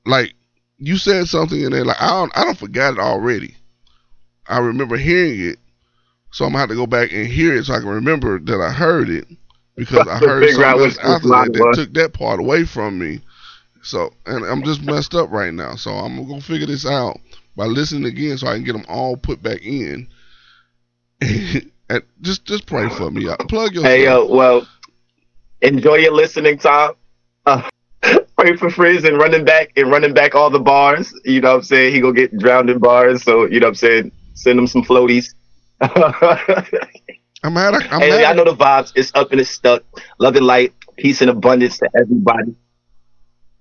Like 0.07 0.35
you 0.79 0.97
said 0.97 1.27
something 1.27 1.61
in 1.61 1.73
there. 1.73 1.85
like 1.85 2.01
I 2.01 2.11
don't 2.11 2.39
I 2.39 2.45
don't 2.45 2.57
forgot 2.59 2.95
it 2.95 3.01
already. 3.01 3.57
I 4.47 4.59
remember 4.59 4.97
hearing 4.97 5.41
it, 5.41 5.59
so 6.31 6.45
I'm 6.45 6.53
gonna 6.53 6.61
have 6.61 6.69
to 6.69 6.77
go 6.77 6.87
back 6.87 7.13
and 7.13 7.27
hear 7.27 7.57
it 7.57 7.65
so 7.65 7.75
I 7.75 7.81
can 7.81 7.89
remember 7.89 8.39
that 8.39 8.61
I 8.61 8.71
heard 8.71 9.09
it 9.11 9.27
because 9.77 10.07
I 10.07 10.19
heard 10.21 10.49
something 10.51 10.79
else 10.79 10.99
after 10.99 11.33
that 11.33 11.53
that 11.53 11.73
took 11.73 11.93
that 11.95 12.13
part 12.13 12.39
away 12.39 12.65
from 12.65 12.97
me. 12.97 13.23
So 13.83 14.13
and 14.27 14.45
I'm 14.45 14.63
just 14.63 14.83
messed 14.83 15.17
up 15.17 15.33
right 15.33 15.53
now. 15.53 15.75
So 15.75 15.91
I'm 15.91 16.29
gonna 16.29 16.41
figure 16.41 16.67
this 16.69 16.87
out 16.87 17.19
by 17.57 17.67
listening 17.67 18.05
again 18.05 18.39
so 18.39 18.47
I 18.47 18.55
can 18.55 18.65
get 18.65 18.75
them 18.75 18.87
all 18.89 19.17
put 19.17 19.43
back 19.43 19.63
in. 19.65 20.07
and 21.91 22.03
just 22.21 22.45
just 22.45 22.67
pray 22.67 22.89
for 22.89 23.11
me. 23.11 23.29
Plug 23.49 23.75
yourself. 23.75 23.87
Hey 23.87 24.05
yo, 24.05 24.27
well, 24.27 24.67
enjoy 25.61 25.97
your 25.97 26.13
listening 26.13 26.59
time. 26.59 26.93
Uh, 27.47 27.69
pray 28.39 28.57
for 28.57 28.71
Frizz 28.71 29.05
and 29.05 29.19
running 29.19 29.45
back 29.45 29.73
and 29.77 29.91
running 29.91 30.15
back 30.15 30.35
all 30.35 30.51
the 30.51 30.61
bars. 30.61 31.13
You 31.25 31.41
know 31.41 31.51
what 31.51 31.57
I'm 31.57 31.63
saying? 31.63 31.95
He 31.95 32.01
gonna 32.01 32.15
get 32.15 32.37
drowned 32.39 32.71
in 32.71 32.79
bars, 32.79 33.23
so 33.23 33.45
you 33.45 33.61
know 33.61 33.67
what 33.67 33.71
I'm 33.71 33.75
saying. 33.75 34.13
Send 34.35 34.59
him 34.59 34.67
some 34.67 34.83
floaties. 34.83 35.35
I'm. 35.81 37.57
I, 37.57 37.75
I'm 37.91 38.01
hey, 38.01 38.11
mad. 38.11 38.25
I 38.25 38.33
know 38.35 38.45
the 38.45 38.57
vibes. 38.57 38.93
It's 38.95 39.13
up 39.15 39.33
and 39.33 39.41
it's 39.41 39.51
stuck. 39.51 39.83
Love 40.19 40.37
and 40.37 40.47
light, 40.47 40.75
peace 40.97 41.21
and 41.21 41.31
abundance 41.31 41.79
to 41.79 41.91
everybody. 41.99 42.55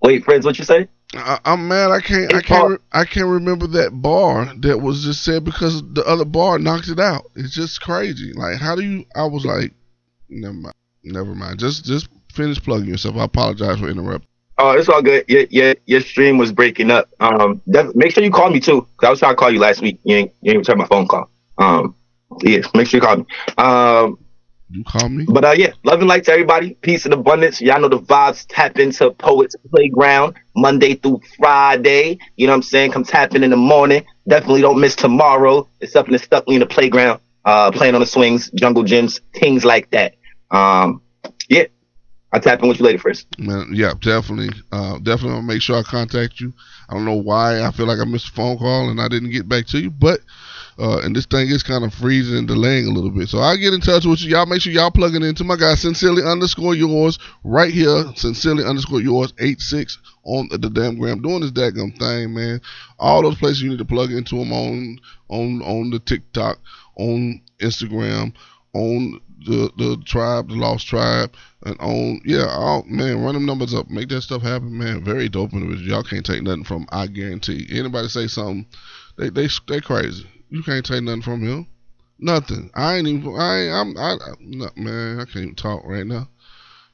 Wait, 0.02 0.24
Frizz, 0.24 0.44
what 0.44 0.58
you 0.58 0.64
say? 0.64 0.88
I, 1.14 1.38
I'm 1.44 1.66
mad. 1.68 1.90
I 1.90 2.00
can't. 2.00 2.32
I 2.34 2.40
can't. 2.40 2.70
Re- 2.70 2.78
I 2.92 3.04
can't 3.04 3.26
remember 3.26 3.66
that 3.68 3.90
bar 4.00 4.52
that 4.58 4.78
was 4.80 5.02
just 5.02 5.24
said 5.24 5.44
because 5.44 5.82
the 5.94 6.04
other 6.06 6.24
bar 6.24 6.58
knocked 6.58 6.88
it 6.88 7.00
out. 7.00 7.24
It's 7.34 7.52
just 7.54 7.80
crazy. 7.80 8.32
Like, 8.32 8.58
how 8.60 8.76
do 8.76 8.82
you? 8.82 9.04
I 9.16 9.24
was 9.24 9.44
like, 9.44 9.72
never 10.28 10.54
mind. 10.54 10.74
Never 11.02 11.34
mind. 11.34 11.58
Just 11.58 11.84
just 11.84 12.08
finish 12.32 12.62
plugging 12.62 12.88
yourself. 12.88 13.16
I 13.16 13.24
apologize 13.24 13.80
for 13.80 13.88
interrupting. 13.88 14.28
Oh, 14.58 14.72
it's 14.72 14.88
all 14.88 15.02
good. 15.02 15.24
Your 15.26 15.46
your, 15.50 15.74
your 15.86 16.00
stream 16.00 16.38
was 16.38 16.52
breaking 16.52 16.90
up. 16.90 17.08
Um, 17.18 17.60
def- 17.70 17.94
make 17.96 18.12
sure 18.12 18.22
you 18.22 18.30
call 18.30 18.50
me 18.50 18.60
too. 18.60 18.82
'cause 18.96 19.06
I 19.06 19.10
was 19.10 19.18
trying 19.18 19.32
to 19.32 19.36
call 19.36 19.50
you 19.50 19.58
last 19.58 19.80
week. 19.80 19.98
You 20.04 20.16
ain't 20.16 20.32
you 20.42 20.52
ain't 20.52 20.58
return 20.58 20.78
my 20.78 20.86
phone 20.86 21.08
call. 21.08 21.28
Um, 21.58 21.96
yeah, 22.42 22.60
make 22.74 22.86
sure 22.86 22.98
you 22.98 23.06
call 23.06 23.16
me. 23.16 23.24
Um, 23.58 24.18
You 24.72 24.84
call 24.84 25.08
me. 25.08 25.26
But 25.28 25.44
uh, 25.44 25.50
yeah, 25.52 25.72
love 25.84 25.98
and 25.98 26.08
light 26.08 26.24
to 26.24 26.32
everybody. 26.32 26.74
Peace 26.74 27.04
and 27.04 27.12
abundance. 27.12 27.60
Y'all 27.60 27.80
know 27.80 27.88
the 27.88 27.98
vibes. 27.98 28.46
Tap 28.48 28.78
into 28.78 29.10
Poets 29.10 29.56
Playground 29.70 30.36
Monday 30.54 30.94
through 30.94 31.20
Friday. 31.38 32.18
You 32.36 32.46
know 32.46 32.52
what 32.52 32.56
I'm 32.56 32.62
saying? 32.62 32.92
Come 32.92 33.04
tap 33.04 33.34
in 33.34 33.42
in 33.42 33.50
the 33.50 33.56
morning. 33.56 34.04
Definitely 34.28 34.60
don't 34.60 34.80
miss 34.80 34.94
tomorrow. 34.94 35.68
It's 35.80 35.92
something 35.92 36.12
that's 36.12 36.24
stuck 36.24 36.46
me 36.46 36.54
in 36.54 36.60
the 36.60 36.66
playground, 36.66 37.20
uh, 37.44 37.72
playing 37.72 37.94
on 37.94 38.00
the 38.00 38.06
swings, 38.06 38.50
jungle 38.52 38.84
gyms, 38.84 39.20
things 39.34 39.64
like 39.64 39.90
that. 39.90 40.14
Um, 40.52 41.02
yeah, 41.48 41.64
I'll 42.32 42.40
tap 42.40 42.62
in 42.62 42.68
with 42.68 42.78
you 42.78 42.84
later 42.84 42.98
first. 42.98 43.26
Man, 43.38 43.70
yeah, 43.72 43.94
definitely. 44.00 44.50
Uh, 44.70 44.98
definitely 44.98 45.32
I'll 45.32 45.42
make 45.42 45.62
sure 45.62 45.78
I 45.78 45.82
contact 45.82 46.38
you. 46.38 46.52
I 46.88 46.94
don't 46.94 47.04
know 47.04 47.14
why 47.14 47.62
I 47.62 47.72
feel 47.72 47.86
like 47.86 47.98
I 47.98 48.04
missed 48.04 48.28
a 48.28 48.32
phone 48.32 48.56
call 48.56 48.88
and 48.88 49.00
I 49.00 49.08
didn't 49.08 49.30
get 49.30 49.48
back 49.48 49.66
to 49.68 49.80
you, 49.80 49.90
but 49.90 50.20
uh, 50.80 51.00
and 51.04 51.14
this 51.14 51.26
thing 51.26 51.48
is 51.48 51.62
kind 51.62 51.84
of 51.84 51.92
freezing 51.92 52.38
and 52.38 52.48
delaying 52.48 52.86
a 52.86 52.90
little 52.90 53.10
bit. 53.10 53.28
So 53.28 53.38
I'll 53.38 53.56
get 53.56 53.74
in 53.74 53.80
touch 53.80 54.06
with 54.06 54.22
you. 54.22 54.30
Y'all 54.30 54.46
make 54.46 54.62
sure 54.62 54.72
y'all 54.72 54.90
plug 54.90 55.14
it 55.14 55.22
into 55.22 55.44
my 55.44 55.56
guy, 55.56 55.74
sincerely 55.74 56.22
underscore 56.22 56.74
yours, 56.74 57.18
right 57.44 57.72
here, 57.72 58.04
sincerely 58.16 58.64
underscore 58.64 59.02
yours, 59.02 59.34
86 59.38 59.98
on 60.24 60.48
the, 60.50 60.58
the 60.58 60.70
damn 60.70 60.98
gram, 60.98 61.20
doing 61.20 61.40
this 61.40 61.50
daggum 61.50 61.96
thing, 61.98 62.32
man. 62.34 62.60
All 62.98 63.22
those 63.22 63.38
places 63.38 63.62
you 63.62 63.68
need 63.68 63.78
to 63.78 63.84
plug 63.84 64.10
into 64.10 64.36
them 64.36 64.52
on 64.52 64.98
on 65.28 65.62
on 65.62 65.90
the 65.90 65.98
TikTok, 65.98 66.58
on 66.96 67.42
Instagram, 67.60 68.32
on 68.72 69.20
the 69.44 69.70
the 69.76 70.02
tribe, 70.06 70.48
the 70.48 70.54
lost 70.54 70.86
tribe, 70.86 71.34
and 71.64 71.78
on 71.80 72.20
yeah, 72.24 72.46
all 72.48 72.84
man, 72.86 73.22
run 73.22 73.34
them 73.34 73.44
numbers 73.46 73.74
up, 73.74 73.90
make 73.90 74.08
that 74.08 74.22
stuff 74.22 74.42
happen, 74.42 74.76
man. 74.76 75.04
Very 75.04 75.28
dope 75.28 75.52
individual. 75.52 75.88
Y'all 75.88 76.02
can't 76.02 76.24
take 76.24 76.42
nothing 76.42 76.64
from. 76.64 76.86
I 76.90 77.06
guarantee. 77.06 77.66
Anybody 77.70 78.08
say 78.08 78.26
something, 78.26 78.66
they 79.18 79.28
they 79.28 79.48
they 79.68 79.80
crazy. 79.80 80.26
You 80.50 80.62
can't 80.64 80.84
take 80.84 81.02
nothing 81.04 81.22
from 81.22 81.42
him. 81.42 81.66
Nothing. 82.18 82.70
I 82.74 82.96
ain't 82.96 83.06
even. 83.06 83.34
I 83.38 83.60
ain't, 83.60 83.72
I'm. 83.72 83.96
I, 83.96 84.14
I 84.14 84.34
no, 84.40 84.68
man. 84.76 85.20
I 85.20 85.24
can't 85.24 85.36
even 85.36 85.54
talk 85.54 85.84
right 85.84 86.06
now 86.06 86.28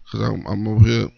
because 0.05 0.29
I'm 0.29 0.47
I'm 0.47 0.69
over 0.69 0.85
here. 0.85 1.09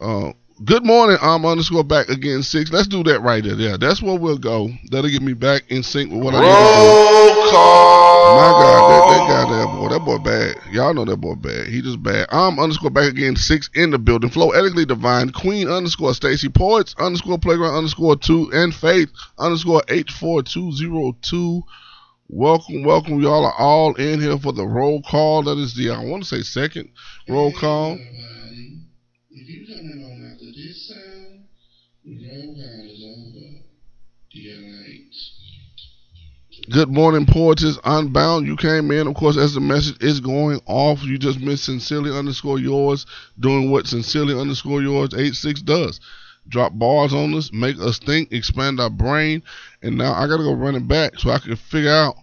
Uh, 0.00 0.32
good 0.64 0.84
morning. 0.84 1.16
I'm 1.22 1.46
underscore 1.46 1.84
back 1.84 2.08
again 2.08 2.42
six. 2.42 2.70
Let's 2.72 2.88
do 2.88 3.02
that 3.04 3.20
right 3.20 3.42
there. 3.42 3.54
Yeah, 3.54 3.76
that's 3.78 4.02
where 4.02 4.18
we'll 4.18 4.38
go. 4.38 4.68
That'll 4.90 5.08
get 5.08 5.22
me 5.22 5.32
back 5.32 5.62
in 5.70 5.82
sync 5.82 6.12
with 6.12 6.22
what 6.22 6.34
I 6.34 6.40
need 6.40 6.46
to 6.46 6.74
do. 6.74 7.14
My 8.34 8.50
God, 8.58 8.90
that, 8.90 9.02
that 9.08 9.28
guy, 9.28 9.44
that 9.56 9.78
boy, 9.78 9.88
that 9.88 10.04
boy 10.04 10.18
bad. 10.18 10.56
Y'all 10.72 10.94
know 10.94 11.04
that 11.04 11.18
boy 11.18 11.36
bad. 11.36 11.68
He 11.68 11.80
just 11.80 12.02
bad. 12.02 12.26
I'm 12.32 12.58
underscore 12.58 12.90
back 12.90 13.08
again 13.08 13.36
six 13.36 13.70
in 13.74 13.90
the 13.90 13.98
building. 13.98 14.30
Flow 14.30 14.50
ethically 14.50 14.84
divine. 14.84 15.30
Queen 15.30 15.68
underscore 15.68 16.14
Stacy 16.14 16.48
Poets 16.48 16.94
underscore 16.98 17.38
playground 17.38 17.76
underscore 17.76 18.16
two 18.16 18.50
and 18.52 18.74
Faith 18.74 19.10
underscore 19.38 19.82
eight 19.88 20.10
four 20.10 20.42
two 20.42 20.72
zero 20.72 21.16
two. 21.22 21.62
Welcome, 22.28 22.84
welcome. 22.84 23.20
Y'all 23.20 23.44
are 23.44 23.58
all 23.58 23.94
in 23.94 24.20
here 24.20 24.38
for 24.38 24.52
the 24.52 24.66
roll 24.66 25.02
call. 25.02 25.42
That 25.42 25.58
is 25.58 25.74
the 25.74 25.90
I 25.90 26.02
want 26.04 26.22
to 26.24 26.28
say 26.28 26.42
second 26.42 26.88
roll 27.28 27.52
call. 27.52 27.98
If 27.98 29.48
you 29.48 29.66
coming 29.66 30.04
on 30.04 30.32
after 30.32 30.46
this 30.46 30.88
sound, 30.88 31.44
the 32.04 32.26
roll 32.26 32.54
call 32.54 32.84
is 32.86 33.04
over. 33.04 33.64
Good 36.70 36.88
morning, 36.88 37.26
Poetess 37.26 37.78
Unbound. 37.84 38.46
You 38.46 38.56
came 38.56 38.90
in, 38.90 39.06
of 39.06 39.14
course, 39.14 39.36
as 39.36 39.52
the 39.52 39.60
message 39.60 40.02
is 40.02 40.20
going 40.20 40.62
off. 40.64 41.04
You 41.04 41.18
just 41.18 41.40
missed 41.40 41.64
sincerely 41.64 42.10
underscore 42.10 42.58
yours 42.58 43.04
doing 43.38 43.70
what 43.70 43.86
sincerely 43.86 44.38
underscore 44.38 44.80
yours 44.80 45.10
86 45.14 45.60
does. 45.60 46.00
Drop 46.48 46.72
bars 46.78 47.12
on 47.12 47.34
us, 47.34 47.50
make 47.52 47.78
us 47.80 47.98
think, 47.98 48.32
expand 48.32 48.80
our 48.80 48.90
brain. 48.90 49.42
And 49.84 49.98
now 49.98 50.14
I 50.14 50.26
got 50.26 50.38
to 50.38 50.42
go 50.42 50.54
run 50.54 50.74
it 50.74 50.88
back 50.88 51.18
so 51.18 51.30
I 51.30 51.38
can 51.38 51.56
figure 51.56 51.90
out 51.90 52.16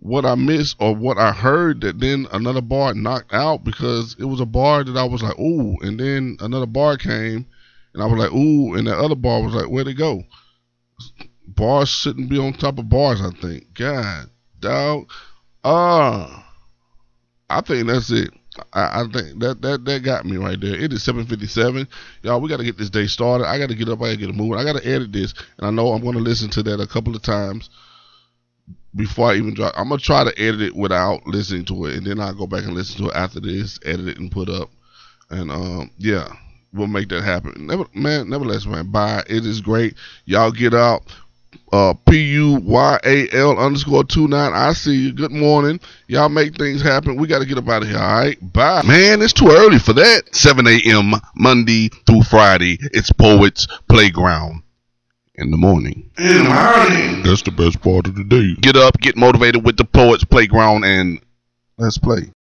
what 0.00 0.26
I 0.26 0.34
missed 0.34 0.76
or 0.80 0.94
what 0.94 1.18
I 1.18 1.32
heard 1.32 1.80
that 1.80 2.00
then 2.00 2.26
another 2.32 2.60
bar 2.60 2.94
knocked 2.94 3.32
out 3.32 3.64
because 3.64 4.16
it 4.18 4.24
was 4.24 4.40
a 4.40 4.46
bar 4.46 4.84
that 4.84 4.96
I 4.96 5.04
was 5.04 5.22
like, 5.22 5.38
ooh. 5.38 5.76
And 5.80 5.98
then 5.98 6.36
another 6.40 6.66
bar 6.66 6.96
came 6.96 7.46
and 7.94 8.02
I 8.02 8.06
was 8.06 8.18
like, 8.18 8.32
ooh. 8.32 8.74
And 8.74 8.86
that 8.86 8.98
other 8.98 9.14
bar 9.14 9.42
was 9.42 9.54
like, 9.54 9.66
where'd 9.66 9.88
it 9.88 9.94
go? 9.94 10.24
bars 11.46 11.88
shouldn't 11.88 12.28
be 12.28 12.38
on 12.38 12.52
top 12.52 12.78
of 12.78 12.88
bars. 12.88 13.20
I 13.20 13.30
think. 13.30 13.72
God, 13.74 14.30
dog. 14.60 15.10
Uh 15.64 16.42
I 17.48 17.60
think 17.60 17.86
that's 17.86 18.10
it. 18.10 18.30
I, 18.72 19.00
I 19.00 19.02
think 19.12 19.38
that 19.40 19.62
that 19.62 19.84
that 19.84 20.02
got 20.02 20.24
me 20.24 20.36
right 20.36 20.60
there. 20.60 20.74
It 20.74 20.92
is 20.92 21.04
7:57, 21.04 21.86
y'all. 22.22 22.40
We 22.40 22.48
got 22.48 22.58
to 22.58 22.64
get 22.64 22.78
this 22.78 22.90
day 22.90 23.06
started. 23.06 23.46
I 23.46 23.58
got 23.58 23.68
to 23.68 23.74
get 23.74 23.88
up. 23.88 24.00
I 24.00 24.06
got 24.06 24.10
to 24.12 24.16
get 24.16 24.30
a 24.30 24.32
moving. 24.32 24.58
I 24.58 24.64
got 24.64 24.80
to 24.80 24.86
edit 24.86 25.12
this, 25.12 25.34
and 25.58 25.66
I 25.66 25.70
know 25.70 25.92
I'm 25.92 26.02
going 26.02 26.16
to 26.16 26.20
listen 26.20 26.50
to 26.50 26.62
that 26.64 26.80
a 26.80 26.86
couple 26.86 27.14
of 27.14 27.22
times 27.22 27.70
before 28.96 29.30
I 29.30 29.36
even 29.36 29.54
drop. 29.54 29.74
I'm 29.76 29.88
gonna 29.88 30.00
try 30.00 30.24
to 30.24 30.38
edit 30.40 30.62
it 30.62 30.76
without 30.76 31.26
listening 31.26 31.64
to 31.66 31.86
it, 31.86 31.96
and 31.96 32.06
then 32.06 32.18
I'll 32.18 32.34
go 32.34 32.46
back 32.46 32.64
and 32.64 32.74
listen 32.74 33.04
to 33.04 33.10
it 33.10 33.16
after 33.16 33.40
this, 33.40 33.78
edit 33.84 34.08
it 34.08 34.18
and 34.18 34.32
put 34.32 34.48
up. 34.48 34.70
And 35.30 35.50
um, 35.50 35.90
yeah, 35.98 36.28
we'll 36.72 36.86
make 36.86 37.08
that 37.10 37.22
happen. 37.22 37.66
Never, 37.66 37.84
man, 37.94 38.28
nevertheless, 38.30 38.66
man, 38.66 38.90
bye. 38.90 39.22
It 39.28 39.44
is 39.44 39.60
great. 39.60 39.94
Y'all 40.24 40.50
get 40.50 40.74
out 40.74 41.02
uh, 41.72 41.94
P 42.08 42.32
U 42.34 42.60
Y 42.62 43.00
A 43.04 43.28
L 43.32 43.58
underscore 43.58 44.04
two 44.04 44.28
nine. 44.28 44.52
I 44.54 44.72
see 44.72 44.96
you. 44.96 45.12
Good 45.12 45.32
morning. 45.32 45.80
Y'all 46.08 46.28
make 46.28 46.56
things 46.56 46.82
happen. 46.82 47.16
We 47.16 47.26
got 47.26 47.40
to 47.40 47.46
get 47.46 47.58
up 47.58 47.68
out 47.68 47.82
of 47.82 47.88
here. 47.88 47.98
All 47.98 48.18
right. 48.18 48.52
Bye. 48.52 48.82
Man, 48.82 49.22
it's 49.22 49.32
too 49.32 49.48
early 49.48 49.78
for 49.78 49.92
that. 49.94 50.34
7 50.34 50.66
a.m. 50.66 51.12
Monday 51.34 51.88
through 52.06 52.22
Friday. 52.22 52.78
It's 52.92 53.12
Poets 53.12 53.66
Playground 53.88 54.62
in 55.36 55.50
the 55.50 55.56
morning. 55.56 56.10
In 56.18 56.44
the 56.44 56.50
morning. 56.50 57.22
That's 57.22 57.42
the 57.42 57.50
best 57.50 57.80
part 57.80 58.06
of 58.06 58.14
the 58.14 58.24
day. 58.24 58.54
Get 58.60 58.76
up, 58.76 58.98
get 59.00 59.16
motivated 59.16 59.64
with 59.64 59.76
the 59.76 59.84
Poets 59.84 60.24
Playground, 60.24 60.84
and 60.84 61.20
let's 61.78 61.98
play. 61.98 62.32